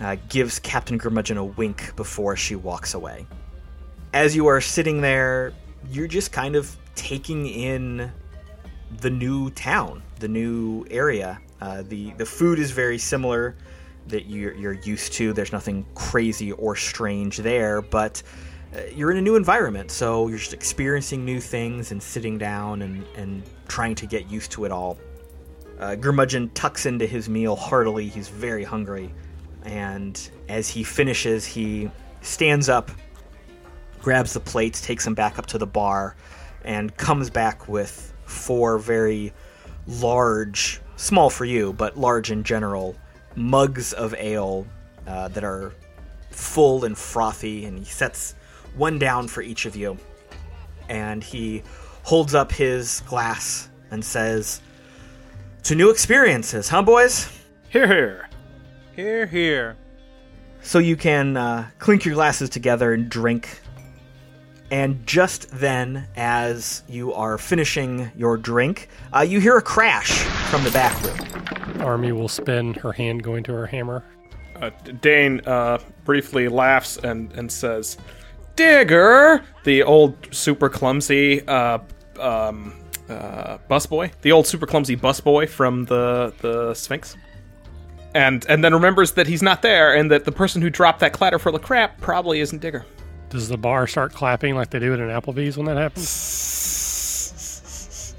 [0.00, 3.26] uh, gives Captain Gurmudgeon a wink before she walks away.
[4.12, 5.52] As you are sitting there,
[5.90, 8.12] you're just kind of taking in
[9.00, 11.40] the new town, the new area.
[11.60, 13.56] Uh, the the food is very similar
[14.08, 15.32] that you're, you're used to.
[15.32, 18.22] There's nothing crazy or strange there, but
[18.74, 22.82] uh, you're in a new environment, so you're just experiencing new things and sitting down
[22.82, 24.98] and, and trying to get used to it all.
[25.78, 28.08] Uh, Gurmudgeon tucks into his meal heartily.
[28.08, 29.12] He's very hungry.
[29.64, 32.90] And as he finishes, he stands up,
[34.00, 36.16] grabs the plates, takes them back up to the bar,
[36.64, 39.32] and comes back with four very
[39.86, 42.96] large, small for you, but large in general,
[43.36, 44.66] mugs of ale
[45.06, 45.72] uh, that are
[46.30, 47.64] full and frothy.
[47.64, 48.34] And he sets
[48.76, 49.98] one down for each of you.
[50.88, 51.62] And he
[52.02, 54.60] holds up his glass and says,
[55.64, 57.28] To new experiences, huh, boys?
[57.70, 58.28] Here, here.
[58.94, 59.76] Here, here.
[60.62, 63.60] So you can uh, clink your glasses together and drink.
[64.74, 70.64] And just then, as you are finishing your drink, uh, you hear a crash from
[70.64, 71.80] the back room.
[71.80, 74.02] Army will spin her hand going to her hammer.
[74.60, 77.98] Uh, Deign uh, briefly laughs and, and says,
[78.56, 79.44] Digger!
[79.62, 81.78] The old super clumsy uh,
[82.18, 82.74] um,
[83.08, 84.10] uh, busboy.
[84.22, 87.16] The old super clumsy busboy from the, the Sphinx.
[88.16, 91.12] And, and then remembers that he's not there and that the person who dropped that
[91.12, 92.84] clatter full of crap probably isn't Digger.
[93.34, 96.04] Does the bar start clapping like they do at an Applebee's when that happens?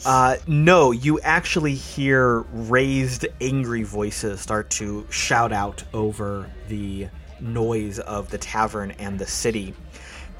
[0.05, 7.07] Uh, no, you actually hear raised, angry voices start to shout out over the
[7.39, 9.73] noise of the tavern and the city.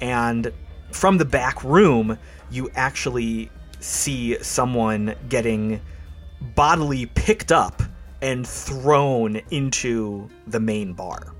[0.01, 0.51] And
[0.91, 2.19] from the back room,
[2.51, 5.79] you actually see someone getting
[6.53, 7.81] bodily picked up
[8.21, 11.34] and thrown into the main bar.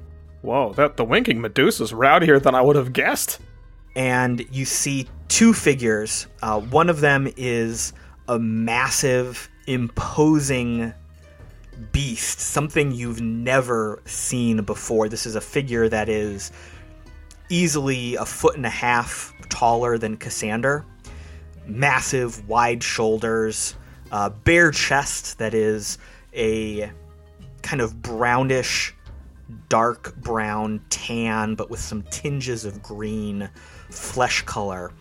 [0.46, 3.40] Whoa, that the winking Medusa's rowdier than I would have guessed.
[3.96, 6.28] and you see two figures.
[6.42, 7.94] Uh, one of them is
[8.28, 10.94] a massive, imposing
[11.92, 15.10] beast, something you've never seen before.
[15.10, 16.52] This is a figure that is
[17.50, 20.86] easily a foot and a half taller than Cassander.
[21.66, 23.76] Massive, wide shoulders,
[24.12, 25.98] uh, bare chest that is
[26.34, 26.92] a
[27.62, 28.95] kind of brownish
[29.70, 33.50] dark brown tan, but with some tinges of green
[33.90, 34.92] flesh color.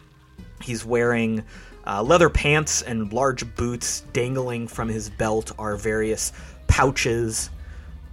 [0.62, 1.44] He's wearing
[1.86, 4.00] uh, leather pants and large boots.
[4.12, 6.32] Dangling from his belt are various
[6.66, 7.50] pouches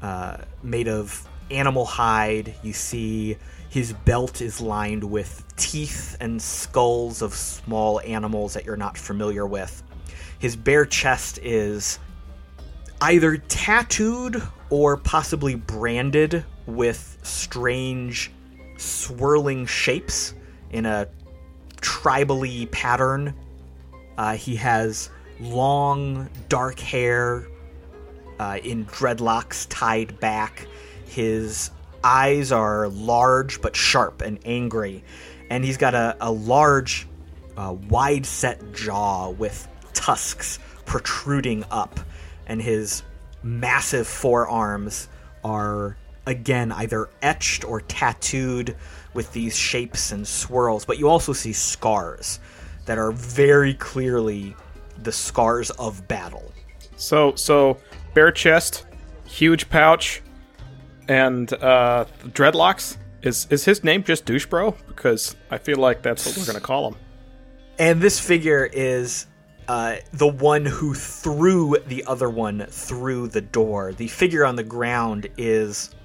[0.01, 2.55] uh, made of animal hide.
[2.63, 3.37] You see
[3.69, 9.45] his belt is lined with teeth and skulls of small animals that you're not familiar
[9.45, 9.83] with.
[10.39, 11.99] His bare chest is
[12.99, 14.41] either tattooed
[14.71, 18.31] or possibly branded with strange
[18.77, 20.33] swirling shapes
[20.71, 21.07] in a
[21.81, 23.35] tribally pattern.
[24.17, 27.45] Uh, he has long, dark hair
[28.39, 30.65] uh, in dreadlocks tied back.
[31.05, 31.69] His
[32.03, 35.03] eyes are large but sharp and angry.
[35.49, 37.07] And he's got a, a large,
[37.57, 41.99] uh, wide set jaw with tusks protruding up.
[42.47, 43.03] And his
[43.43, 45.07] massive forearms
[45.43, 48.75] are, again, either etched or tattooed
[49.13, 50.85] with these shapes and swirls.
[50.85, 52.39] But you also see scars
[52.85, 54.55] that are very clearly
[55.03, 56.51] the scars of battle.
[56.95, 57.77] So so
[58.13, 58.85] bare chest,
[59.25, 60.21] huge pouch,
[61.07, 62.97] and uh, dreadlocks.
[63.23, 64.75] Is is his name just douche bro?
[64.87, 66.95] Because I feel like that's what we're gonna call him.
[67.77, 69.25] And this figure is
[69.71, 73.93] uh, the one who threw the other one through the door.
[73.93, 75.95] The figure on the ground is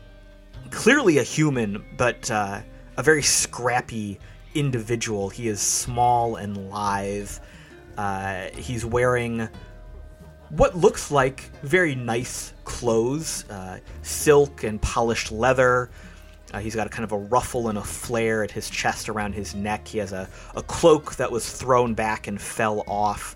[0.71, 2.61] clearly a human, but uh,
[2.97, 4.21] a very scrappy
[4.55, 5.31] individual.
[5.31, 7.33] He is small and lithe.
[7.99, 9.49] Uh, he's wearing
[10.51, 15.91] what looks like very nice clothes uh, silk and polished leather.
[16.55, 19.33] Uh, he's got a kind of a ruffle and a flare at his chest around
[19.33, 19.89] his neck.
[19.89, 23.36] He has a, a cloak that was thrown back and fell off.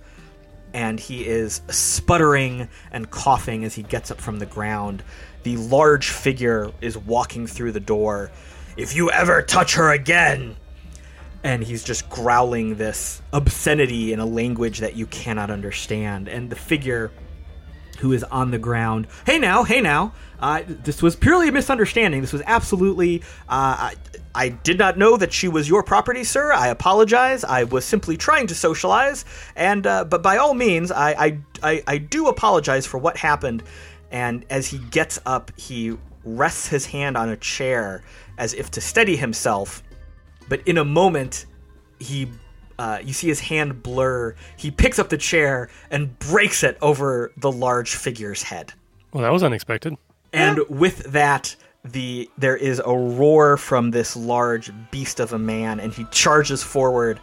[0.72, 5.02] And he is sputtering and coughing as he gets up from the ground.
[5.42, 8.30] The large figure is walking through the door.
[8.76, 10.56] If you ever touch her again,
[11.42, 16.28] and he's just growling this obscenity in a language that you cannot understand.
[16.28, 17.10] And the figure
[18.00, 22.20] who is on the ground, hey now, hey now, uh, this was purely a misunderstanding.
[22.20, 23.22] This was absolutely.
[23.48, 23.94] Uh, I,
[24.34, 26.52] I did not know that she was your property, sir.
[26.52, 27.42] I apologize.
[27.42, 29.24] I was simply trying to socialize,
[29.56, 33.62] and uh, but by all means, I, I I I do apologize for what happened.
[34.12, 38.02] And as he gets up, he rests his hand on a chair
[38.38, 39.82] as if to steady himself.
[40.48, 41.46] But in a moment,
[41.98, 42.28] he
[42.78, 44.34] uh, you see his hand blur.
[44.56, 48.72] He picks up the chair and breaks it over the large figure's head.
[49.12, 49.96] Well, that was unexpected.
[50.32, 55.80] And with that, the there is a roar from this large beast of a man,
[55.80, 57.20] and he charges forward,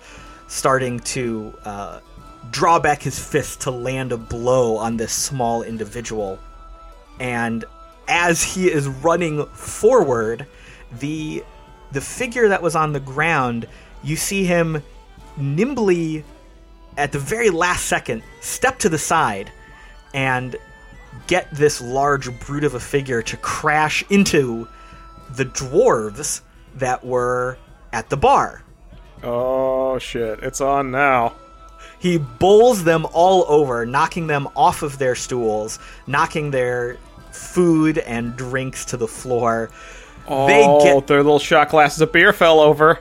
[0.47, 1.99] starting to uh,
[2.51, 6.39] draw back his fist to land a blow on this small individual.
[7.19, 7.65] And
[8.07, 10.47] as he is running forward,
[10.99, 11.43] the
[11.91, 13.67] the figure that was on the ground,
[14.03, 14.81] you see him
[15.37, 16.23] nimbly,
[16.97, 19.51] at the very last second, step to the side
[20.13, 20.55] and
[21.27, 24.67] get this large brute of a figure to crash into
[25.31, 26.41] the dwarves
[26.75, 27.57] that were
[27.91, 28.63] at the bar.
[29.23, 30.39] Oh shit!
[30.43, 31.33] It's on now.
[31.99, 36.97] He bowls them all over, knocking them off of their stools, knocking their
[37.31, 39.71] food and drinks to the floor.
[40.27, 42.99] Oh, They get their little shot glasses of beer fell over.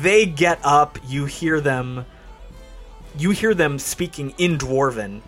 [0.00, 2.06] they get up, you hear them
[3.18, 5.20] you hear them speaking in dwarven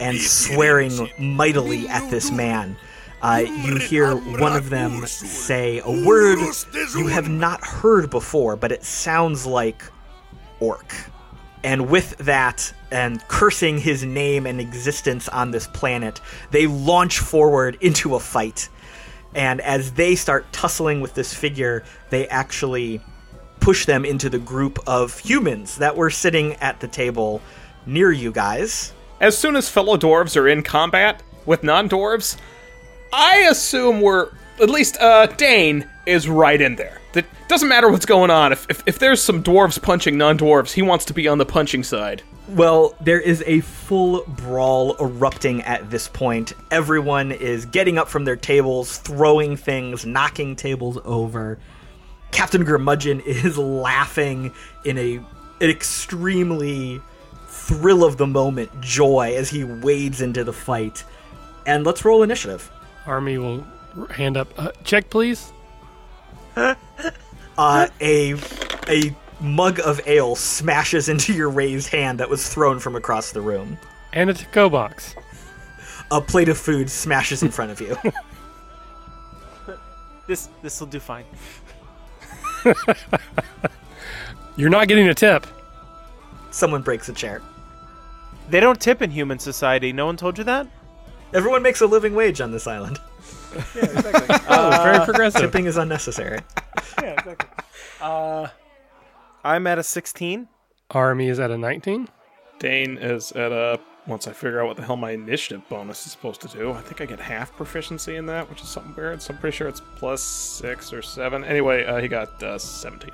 [0.00, 2.76] and swearing mightily at this man.
[3.20, 6.38] Uh, you hear one of them say a word
[6.96, 9.84] you have not heard before, but it sounds like
[10.58, 10.92] orc.
[11.62, 17.78] And with that, and cursing his name and existence on this planet, they launch forward
[17.80, 18.68] into a fight.
[19.34, 23.00] And as they start tussling with this figure, they actually
[23.60, 27.40] push them into the group of humans that were sitting at the table
[27.86, 28.92] near you guys.
[29.22, 32.36] As soon as fellow dwarves are in combat with non-dwarves,
[33.12, 34.30] I assume we're
[34.60, 37.00] at least uh, Deign is right in there.
[37.14, 38.50] It doesn't matter what's going on.
[38.50, 41.84] If, if if there's some dwarves punching non-dwarves, he wants to be on the punching
[41.84, 42.22] side.
[42.48, 46.54] Well, there is a full brawl erupting at this point.
[46.72, 51.60] Everyone is getting up from their tables, throwing things, knocking tables over.
[52.32, 54.52] Captain Gurmudgeon is laughing
[54.84, 55.16] in a
[55.60, 57.00] an extremely
[57.74, 61.04] thrill of the moment joy as he wades into the fight.
[61.66, 62.70] And let's roll initiative.
[63.04, 64.48] Arhamie will hand up.
[64.56, 65.52] Uh, check, please.
[67.58, 68.34] Uh, a
[68.88, 73.42] a mug of ale smashes into your raised hand that was thrown from across the
[73.42, 73.76] room.
[74.14, 75.14] And a to-go box.
[76.10, 77.94] A plate of food smashes in front of you.
[80.26, 81.24] This this will do fine.
[84.56, 85.46] You're not getting a tip.
[86.52, 87.42] Someone breaks a chair.
[88.48, 89.92] They don't tip in human society.
[89.92, 90.66] No one told you that?
[91.32, 92.98] Everyone makes a living wage on this island.
[94.54, 95.40] Oh, very progressive.
[95.42, 96.40] Tipping is unnecessary.
[97.02, 97.48] yeah, exactly.
[98.00, 98.48] Uh,
[99.44, 100.48] I'm at a 16.
[100.90, 102.08] Arhamie is at a 19.
[102.58, 103.78] Deign is at a.
[104.06, 106.80] Once I figure out what the hell my initiative bonus is supposed to do, I
[106.80, 109.22] think I get half proficiency in that, which is something weird.
[109.22, 111.44] So I'm pretty sure it's plus six or seven.
[111.44, 113.10] Anyway, uh, he got uh, 17.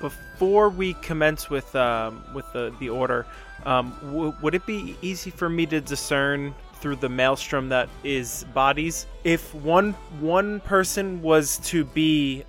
[0.00, 3.26] Before we commence with um, with the the order,
[3.64, 8.44] um, w- would it be easy for me to discern through the maelstrom that is
[8.52, 12.44] bodies if one one person was to be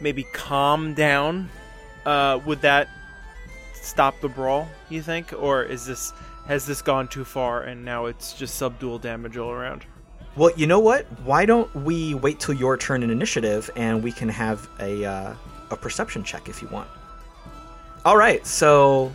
[0.00, 1.48] maybe calm down?
[2.06, 2.88] Uh, would that
[3.74, 4.68] stop the brawl?
[4.88, 6.12] You think, or is this
[6.46, 9.84] has this gone too far and now it's just subdual damage all around?
[10.36, 11.06] Well, you know what?
[11.20, 15.34] Why don't we wait till your turn in initiative and we can have a uh,
[15.70, 16.88] a perception check if you want.
[18.04, 19.12] All right, so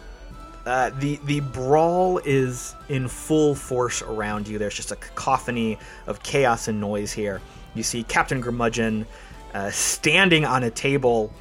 [0.69, 4.59] uh, the the brawl is in full force around you.
[4.59, 7.41] There's just a cacophony of chaos and noise here.
[7.73, 9.07] You see Captain Gurmudgeon
[9.55, 11.33] uh, standing on a table,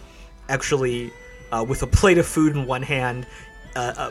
[0.48, 1.12] actually
[1.52, 3.26] uh, with a plate of food in one hand,
[3.76, 4.10] uh, uh,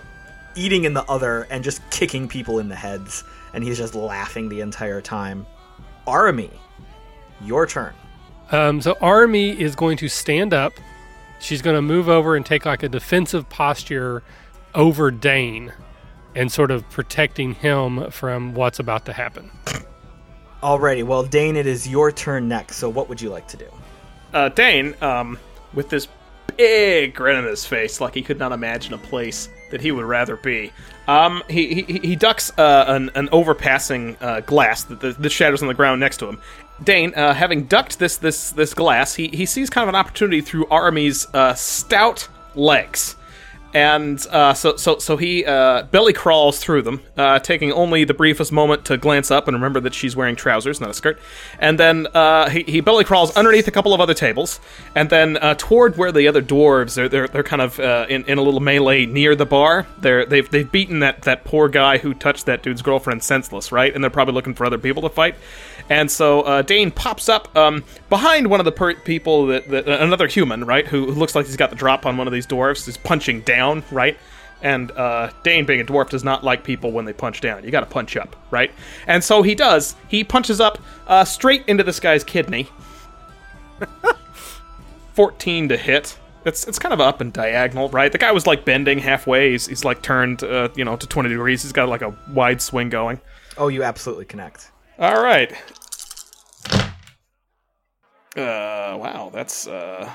[0.56, 3.24] eating in the other, and just kicking people in the heads.
[3.56, 5.48] And he's just laughing the entire time.
[6.06, 6.54] Arhamie,
[7.42, 7.96] your turn.
[8.52, 10.74] Um, so Arhamie is going to stand up.
[11.40, 14.22] She's going to move over and take like a defensive posture
[14.78, 15.74] over Deign
[16.36, 19.52] and sort of protecting him from what's about to happen.
[20.64, 22.78] Alrighty, well, Deign, it is your turn next.
[22.78, 23.68] So, what would you like to do?
[24.34, 25.38] Uh, Deign, um,
[25.74, 26.08] with this
[26.56, 30.06] big grin on his face, like he could not imagine a place that he would
[30.06, 30.72] rather be.
[31.08, 35.62] Um, he he, he ducks uh, an, an overpassing uh, glass that the, the shadows
[35.62, 36.42] on the ground next to him.
[36.84, 40.42] Deign, uh, having ducked this this this glass, he, he sees kind of an opportunity
[40.42, 43.16] through Arhamie's uh, stout legs.
[43.78, 48.14] And uh, so, so, so he uh, belly crawls through them, uh, taking only the
[48.16, 51.20] briefest moment to glance up and remember that she's wearing trousers, not a skirt.
[51.60, 54.60] And then uh, he, he belly crawls underneath a couple of other tables,
[54.96, 58.26] and then uh, toward where the other dwarves they're they're, they're kind of uh, in,
[58.26, 59.86] in a little melee near the bar.
[60.00, 63.94] They're they've they've beaten that that poor guy who touched that dude's girlfriend senseless, right?
[63.94, 65.36] And they're probably looking for other people to fight.
[65.90, 70.28] And so Deign pops up um, behind one of the per- people that, that another
[70.28, 72.88] human, right, who, who looks like he's got the drop on one of these dwarves,
[72.90, 74.18] is punching down, right.
[74.62, 77.64] And uh, Deign, being a dwarf, does not like people when they punch down.
[77.64, 78.72] You got to punch up, right?
[79.06, 79.96] And so he does.
[80.08, 82.68] He punches up uh, straight into this guy's kidney.
[85.14, 86.18] 14 to hit.
[86.46, 88.12] It's it's kind of up and diagonal, right?
[88.12, 89.52] The guy was like bending halfway.
[89.52, 91.62] He's, he's like turned, uh, you know, to 20 degrees.
[91.62, 93.20] He's got like a wide swing going.
[93.58, 94.72] Oh, you absolutely connect.
[94.98, 95.52] All right.
[98.36, 100.10] Uh, wow, that's uh,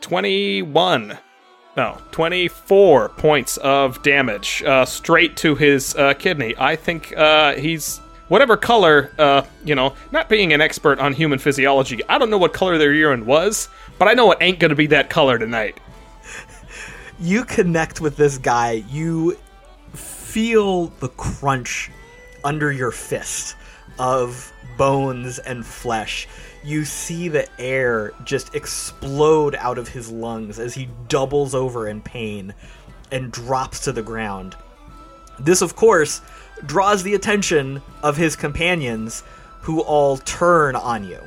[0.00, 1.18] 21.
[1.76, 6.54] No, 24 points of damage uh, straight to his uh, kidney.
[6.56, 7.98] I think uh, he's
[8.28, 9.10] whatever color.
[9.18, 12.78] Uh, you know, not being an expert on human physiology, I don't know what color
[12.78, 13.68] their urine was,
[13.98, 15.78] but I know it ain't gonna be that color tonight.
[17.18, 18.84] You connect with this guy.
[18.90, 19.38] You
[19.94, 21.90] feel the crunch
[22.44, 23.56] under your fist
[23.98, 26.28] of bones and flesh.
[26.66, 32.02] You see the air just explode out of his lungs as he doubles over in
[32.02, 32.54] pain
[33.12, 34.56] and drops to the ground.
[35.38, 36.20] This, of course,
[36.64, 39.22] draws the attention of his companions,
[39.60, 41.20] who all turn on you.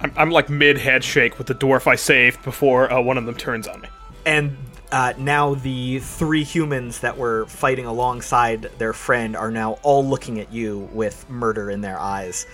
[0.00, 3.26] I'm, I'm like mid head shake with the dwarf I saved before uh, one of
[3.26, 3.88] them turns on me.
[4.24, 4.56] And
[4.90, 10.40] uh, now the three humans that were fighting alongside their friend are now all looking
[10.40, 12.46] at you with murder in their eyes.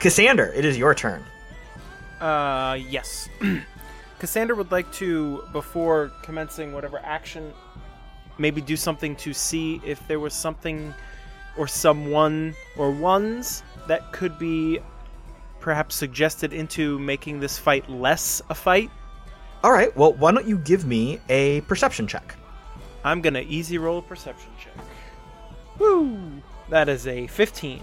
[0.00, 1.24] Cassander, it is your turn.
[2.20, 3.28] Uh, yes.
[4.18, 7.52] Cassander would like to, before commencing whatever action,
[8.38, 10.94] maybe do something to see if there was something
[11.56, 14.80] or someone or ones that could be
[15.60, 18.90] perhaps suggested into making this fight less a fight.
[19.62, 22.34] All right, well, why don't you give me a perception check?
[23.04, 24.74] I'm gonna easy roll a perception check.
[25.78, 26.42] Woo!
[26.68, 27.82] That is a 15.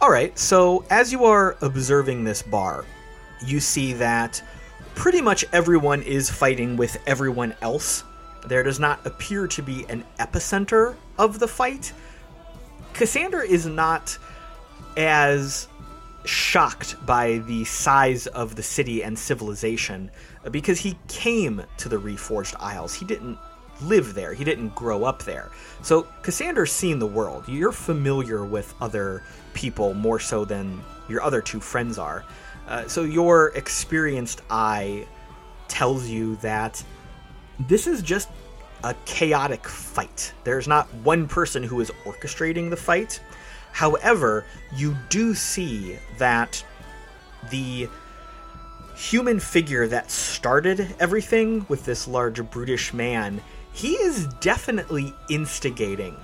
[0.00, 2.84] All right, so as you are observing this bar,
[3.44, 4.42] you see that
[4.94, 8.04] pretty much everyone is fighting with everyone else.
[8.46, 11.92] There does not appear to be an epicenter of the fight.
[12.94, 14.18] Cassander is not
[14.96, 15.68] as
[16.24, 20.10] shocked by the size of the city and civilization
[20.44, 22.92] uh, because he came to the Reforged Isles.
[22.94, 23.38] He didn't
[23.82, 25.50] live there, he didn't grow up there.
[25.82, 27.44] So Cassander's seen the world.
[27.46, 29.22] You're familiar with other
[29.54, 32.24] people more so than your other two friends are.
[32.68, 35.06] Uh, so your experienced eye
[35.68, 36.82] tells you that
[37.60, 38.28] this is just
[38.84, 40.32] a chaotic fight.
[40.44, 43.20] There's not one person who is orchestrating the fight.
[43.72, 44.44] However,
[44.76, 46.62] you do see that
[47.50, 47.88] the
[48.94, 53.40] human figure that started everything with this large brutish man,
[53.72, 56.16] he is definitely instigating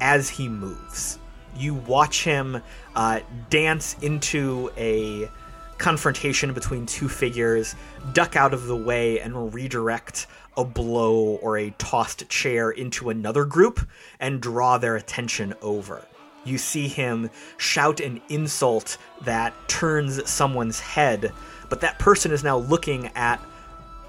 [0.00, 1.18] as he moves.
[1.56, 2.60] You watch him
[2.94, 3.20] uh,
[3.50, 5.30] dance into a
[5.78, 7.74] confrontation between two figures,
[8.12, 13.44] duck out of the way, and redirect a blow or a tossed chair into another
[13.44, 13.86] group
[14.20, 16.06] and draw their attention over.
[16.44, 21.32] You see him shout an insult that turns someone's head,
[21.68, 23.40] but that person is now looking at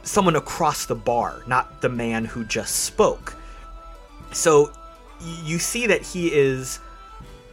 [0.04, 3.36] someone across the bar, not the man who just spoke.
[4.32, 4.72] So
[5.44, 6.80] you see that he is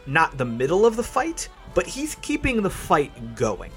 [0.07, 3.73] not the middle of the fight, but he's keeping the fight going.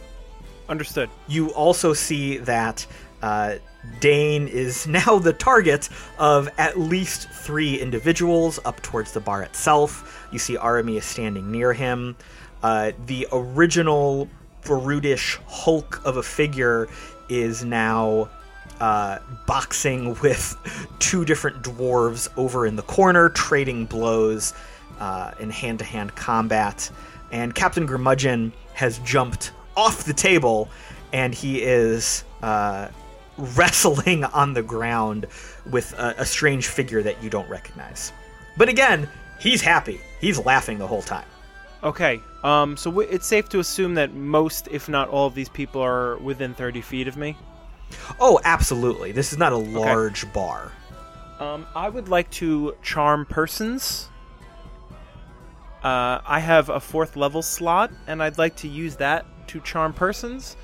[0.69, 1.09] Understood.
[1.27, 2.85] You also see that
[3.21, 3.55] uh,
[3.99, 5.89] Deign is now the target
[6.19, 10.27] of at least three individuals up towards the bar itself.
[10.31, 12.15] You see Arhamie is standing near him.
[12.63, 14.27] Uh, the original
[14.63, 16.89] brutish hulk of a figure
[17.29, 18.29] is now
[18.79, 20.55] uh, boxing with
[20.99, 24.53] two different dwarves over in the corner, trading blows
[24.99, 26.89] uh, in hand to hand combat.
[27.31, 30.67] And Captain Grimudgeon has jumped off the table
[31.13, 32.89] and he is uh,
[33.37, 35.27] wrestling on the ground
[35.69, 38.11] with a, a strange figure that you don't recognize.
[38.57, 39.07] But again,
[39.39, 40.01] he's happy.
[40.19, 41.25] He's laughing the whole time.
[41.83, 45.47] Okay, um, so w- it's safe to assume that most, if not all, of these
[45.47, 47.37] people are within 30 feet of me.
[48.19, 49.11] Oh, absolutely.
[49.11, 50.71] This is not a large bar.
[51.39, 54.09] Um, I would like to charm persons.
[55.83, 59.93] Uh, I have a fourth level slot, and I'd like to use that to charm
[59.93, 60.57] persons.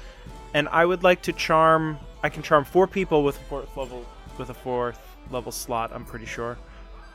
[0.54, 1.98] And I would like to charm.
[2.22, 4.06] I can charm four people with a fourth level
[4.38, 5.92] with a fourth level slot.
[5.94, 6.58] I'm pretty sure.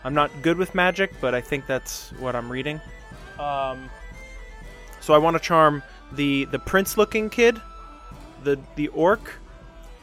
[0.05, 2.81] I'm not good with magic, but I think that's what I'm reading.
[3.39, 3.91] Um,
[5.01, 7.61] so I want to charm the the prince-looking kid,
[8.45, 9.33] the the orc,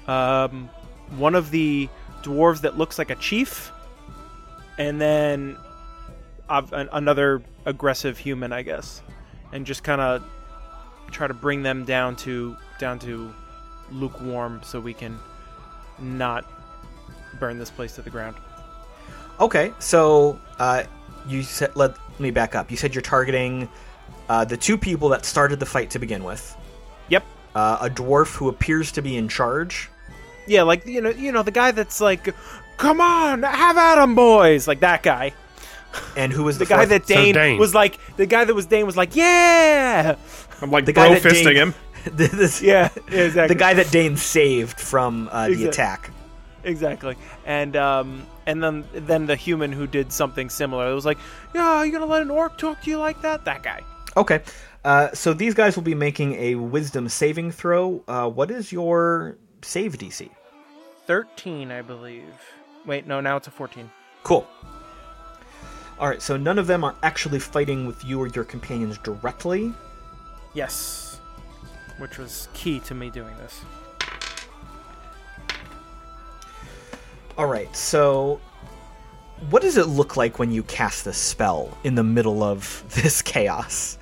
[0.07, 0.69] um,
[1.17, 1.89] one of the
[2.23, 3.71] dwarves that looks like a chief,
[4.77, 5.57] and then
[6.49, 6.61] uh,
[6.91, 9.01] another aggressive human, I guess,
[9.51, 10.23] and just kind of
[11.11, 13.33] try to bring them down to down to
[13.91, 15.17] lukewarm, so we can
[15.99, 16.45] not
[17.39, 18.35] burn this place to the ground.
[19.39, 20.83] Okay, so uh,
[21.27, 22.71] you said let me back up.
[22.71, 23.67] You said you're targeting
[24.29, 26.55] uh, the two people that started the fight to begin with.
[27.09, 27.23] Yep.
[27.53, 29.89] Uh, a dwarf who appears to be in charge.
[30.47, 32.33] Yeah, like you know, you know, the guy that's like,
[32.77, 35.33] "Come on, have at 'em, boys!" Like that guy.
[36.17, 37.57] And who was The the, guy fourth- that So Deign, Deign.
[37.57, 40.15] was like, the guy that was Deign was like, "Yeah,
[40.61, 41.73] I'm like The bro guy that fisting Deign- him.
[42.11, 46.11] this, yeah, exactly." the guy that Deign saved from uh, the attack.
[46.63, 47.15] exactly.
[47.45, 50.89] And um, and then then the human who did something similar.
[50.91, 51.17] It was like,
[51.53, 53.81] "Yeah, you gonna let an orc talk to you like that?" That guy.
[54.17, 54.41] Okay,
[54.83, 58.03] uh, so these guys will be making a Wisdom saving throw.
[58.07, 60.29] Uh, what is your save DC?
[61.07, 62.23] Thirteen, I believe.
[62.85, 63.89] Wait, no, now it's a fourteen.
[64.23, 64.47] Cool.
[65.99, 69.73] All right, so none of them are actually fighting with you or your companions directly.
[70.55, 71.19] Yes,
[71.97, 73.61] which was key to me doing this.
[77.37, 78.39] All right, so
[79.49, 83.21] what does it look like when you cast this spell in the middle of this
[83.21, 83.97] chaos?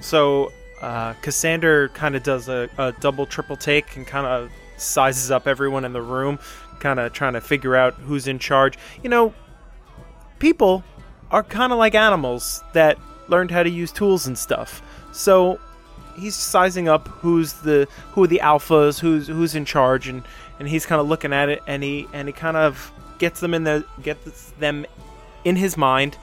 [0.00, 5.32] So uh, Cassander kind of does a, a double, triple take and kind of sizes
[5.32, 6.38] up everyone in the room,
[6.78, 8.78] kind of trying to figure out who's in charge.
[9.02, 9.34] You know,
[10.38, 10.84] people
[11.32, 12.96] are kind of like animals that
[13.28, 14.82] learned how to use tools and stuff.
[15.12, 15.58] So
[16.16, 20.22] he's sizing up who's the who are the alphas, who's who's in charge, and
[20.58, 23.54] and he's kind of looking at it, and he and he kind of gets them
[23.54, 24.86] in the gets them
[25.44, 26.16] in his mind,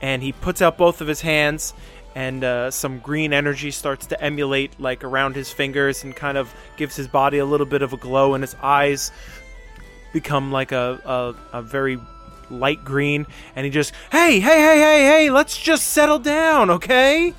[0.00, 1.74] and he puts out both of his hands,
[2.14, 6.52] and uh, some green energy starts to emulate like around his fingers, and kind of
[6.76, 9.12] gives his body a little bit of a glow, and his eyes
[10.12, 11.00] become like a
[11.52, 11.98] a, a very
[12.50, 17.34] light green, and he just hey hey hey hey hey let's just settle down, okay?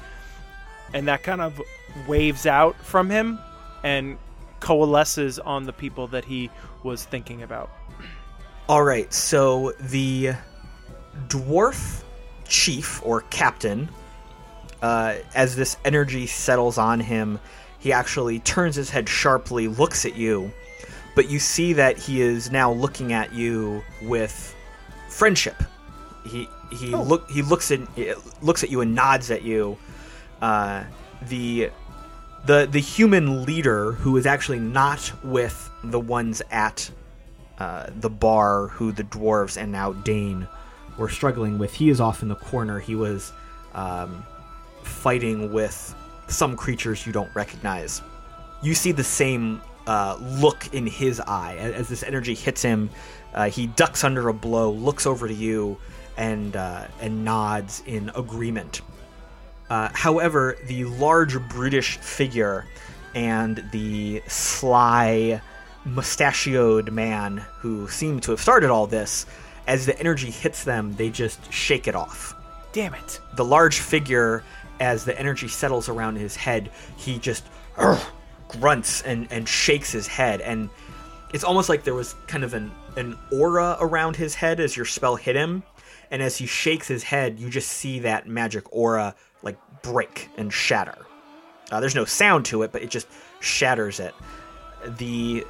[0.94, 1.62] And that kind of
[2.08, 3.40] waves out from him
[3.84, 4.18] and
[4.60, 6.50] coalesces on the people that he
[6.84, 7.70] was thinking about.
[8.70, 10.34] All right, so the
[11.28, 12.04] dwarf
[12.48, 13.90] chief or captain,
[14.82, 17.40] uh, as this energy settles on him,
[17.80, 20.52] he actually turns his head sharply, looks at you,
[21.16, 24.56] but you see that he is now looking at you with
[25.10, 25.62] friendship.
[26.26, 27.80] He he look he looks at
[28.42, 29.78] looks at you and nods at you.
[30.42, 30.84] Uh,
[31.28, 31.72] the
[32.46, 36.90] the the human leader who is actually not with the ones at
[37.60, 40.48] uh, the bar who the dwarves and now Deign
[40.98, 41.74] were struggling with.
[41.74, 42.80] He is off in the corner.
[42.80, 43.32] He was
[43.74, 44.26] um,
[44.84, 45.96] fighting with
[46.28, 48.02] some creatures you don't recognize.
[48.64, 52.90] You see the same uh, look in his eye as, as this energy hits him.
[53.34, 55.78] Uh, he ducks under a blow, looks over to you,
[56.18, 58.82] and uh, and nods in agreement.
[59.72, 62.66] Uh, however, the large brutish figure
[63.16, 65.42] and the sly,
[65.86, 69.26] mustachioed man who seemed to have started all this,
[69.68, 72.36] as the energy hits them, they just shake it off.
[72.74, 73.22] Damn it.
[73.38, 74.44] The large figure,
[74.82, 77.46] as the energy settles around his head, he just
[78.50, 80.42] grunts and, and shakes his head.
[80.42, 80.70] And
[81.34, 84.86] it's almost like there was kind of an, an aura around his head as your
[84.86, 85.64] spell hit him.
[86.12, 89.16] And as he shakes his head, you just see that magic aura
[89.82, 90.98] break and shatter.
[91.72, 93.08] Uh, there's no sound to it, but it just
[93.40, 94.14] shatters it.
[94.98, 95.46] The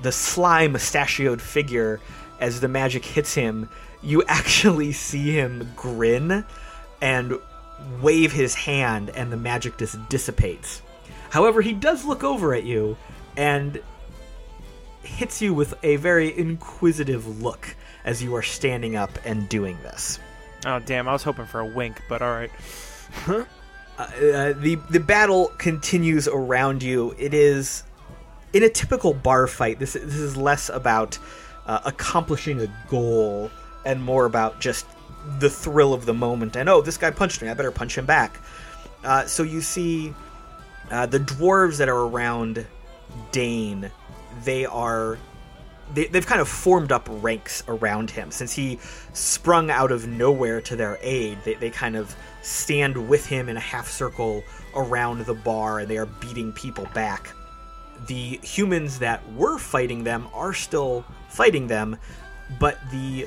[0.00, 2.00] the sly mustachioed figure,
[2.40, 3.68] as the magic hits him,
[4.02, 6.44] you actually see him grin
[7.02, 7.38] and
[8.00, 10.82] wave his hand, and the magic just dissipates.
[11.30, 12.96] However, he does look over at you
[13.36, 13.80] and
[15.02, 20.18] hits you with a very inquisitive look as you are standing up and doing this.
[20.66, 21.08] Oh damn!
[21.08, 22.50] I was hoping for a wink, but all right.
[24.00, 27.14] Uh, the the battle continues around you.
[27.18, 27.82] It is
[28.52, 29.78] in a typical bar fight.
[29.78, 31.18] This this is less about
[31.66, 33.50] uh, accomplishing a goal
[33.84, 34.86] and more about just
[35.38, 36.56] the thrill of the moment.
[36.56, 37.48] And oh, this guy punched me.
[37.48, 38.40] I better punch him back.
[39.04, 40.14] Uh, so you see
[40.90, 42.66] uh, the dwarves that are around
[43.32, 43.90] Deign.
[44.44, 45.18] They are
[45.94, 48.30] they, they've kind of formed up ranks around him.
[48.30, 48.78] Since he
[49.12, 53.56] sprung out of nowhere to their aid they, they kind of stand with him in
[53.56, 54.42] a half circle
[54.74, 57.30] around the bar and they are beating people back.
[58.06, 61.98] The humans that were fighting them are still fighting them,
[62.58, 63.26] but the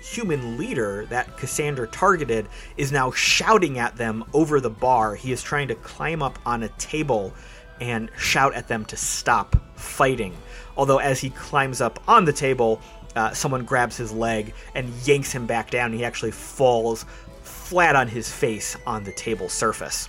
[0.00, 5.14] human leader that Cassander targeted is now shouting at them over the bar.
[5.14, 7.32] He is trying to climb up on a table
[7.80, 10.36] and shout at them to stop fighting.
[10.76, 12.80] Although, as he climbs up on the table,
[13.16, 15.92] uh, someone grabs his leg and yanks him back down.
[15.92, 17.04] He actually falls
[17.42, 20.08] flat on his face on the table surface.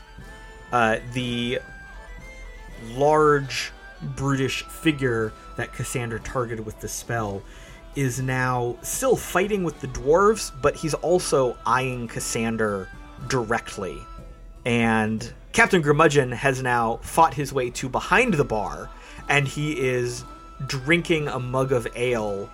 [0.72, 1.59] Uh, the
[2.93, 3.72] large,
[4.15, 7.41] brutish figure that Cassander targeted with the spell
[7.95, 12.88] is now still fighting with the dwarves, but he's also eyeing Cassander
[13.28, 13.97] directly.
[14.65, 18.89] And Captain Grimudgeon has now fought his way to behind the bar,
[19.30, 20.26] and he is
[20.68, 22.50] drinking a mug of ale.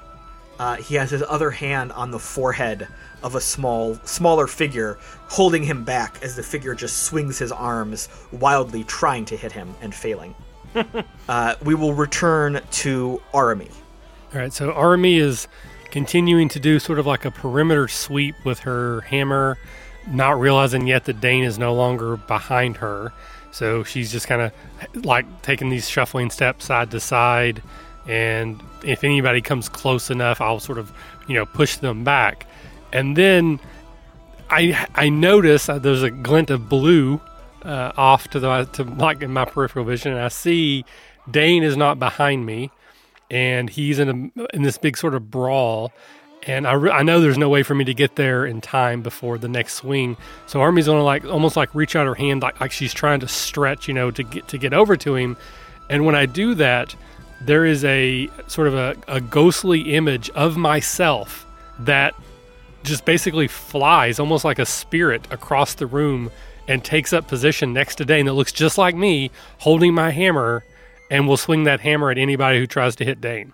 [0.60, 2.88] Uh, he has his other hand on the forehead
[3.24, 4.98] of a small, smaller figure,
[5.30, 9.74] holding him back as the figure just swings his arms wildly, trying to hit him
[9.82, 10.36] and failing.
[11.30, 13.72] uh, we will return to Arhamie.
[14.34, 15.48] All right, so Arhamie is
[15.92, 19.58] continuing to do sort of like a perimeter sweep with her hammer,
[20.08, 23.14] not realizing yet that Deign is no longer behind her.
[23.56, 27.62] So she's just kind of like taking these shuffling steps side to side.
[28.06, 30.92] And if anybody comes close enough, I'll sort of,
[31.30, 32.46] you know, push them back.
[32.92, 33.62] And then
[34.50, 37.22] I I notice uh, there's a glint of blue
[37.64, 40.84] uh, off to the to like in my peripheral vision, and I see
[41.32, 42.72] Deign is not behind me,
[43.32, 45.94] and he's in a in this big sort of brawl.
[46.48, 49.02] And I, re- I know there's no way for me to get there in time
[49.02, 50.16] before the next swing.
[50.46, 53.28] So Arhamie's gonna like almost like reach out her hand like, like she's trying to
[53.28, 55.38] stretch, you know, to get to get over to him.
[55.90, 56.96] And when I do that,
[57.42, 61.46] there is a sort of a, a ghostly image of myself
[61.80, 62.14] that
[62.84, 66.32] just basically flies almost like a spirit across the room
[66.68, 70.64] and takes up position next to Deign that looks just like me holding my hammer
[71.12, 73.54] and will swing that hammer at anybody who tries to hit Deign.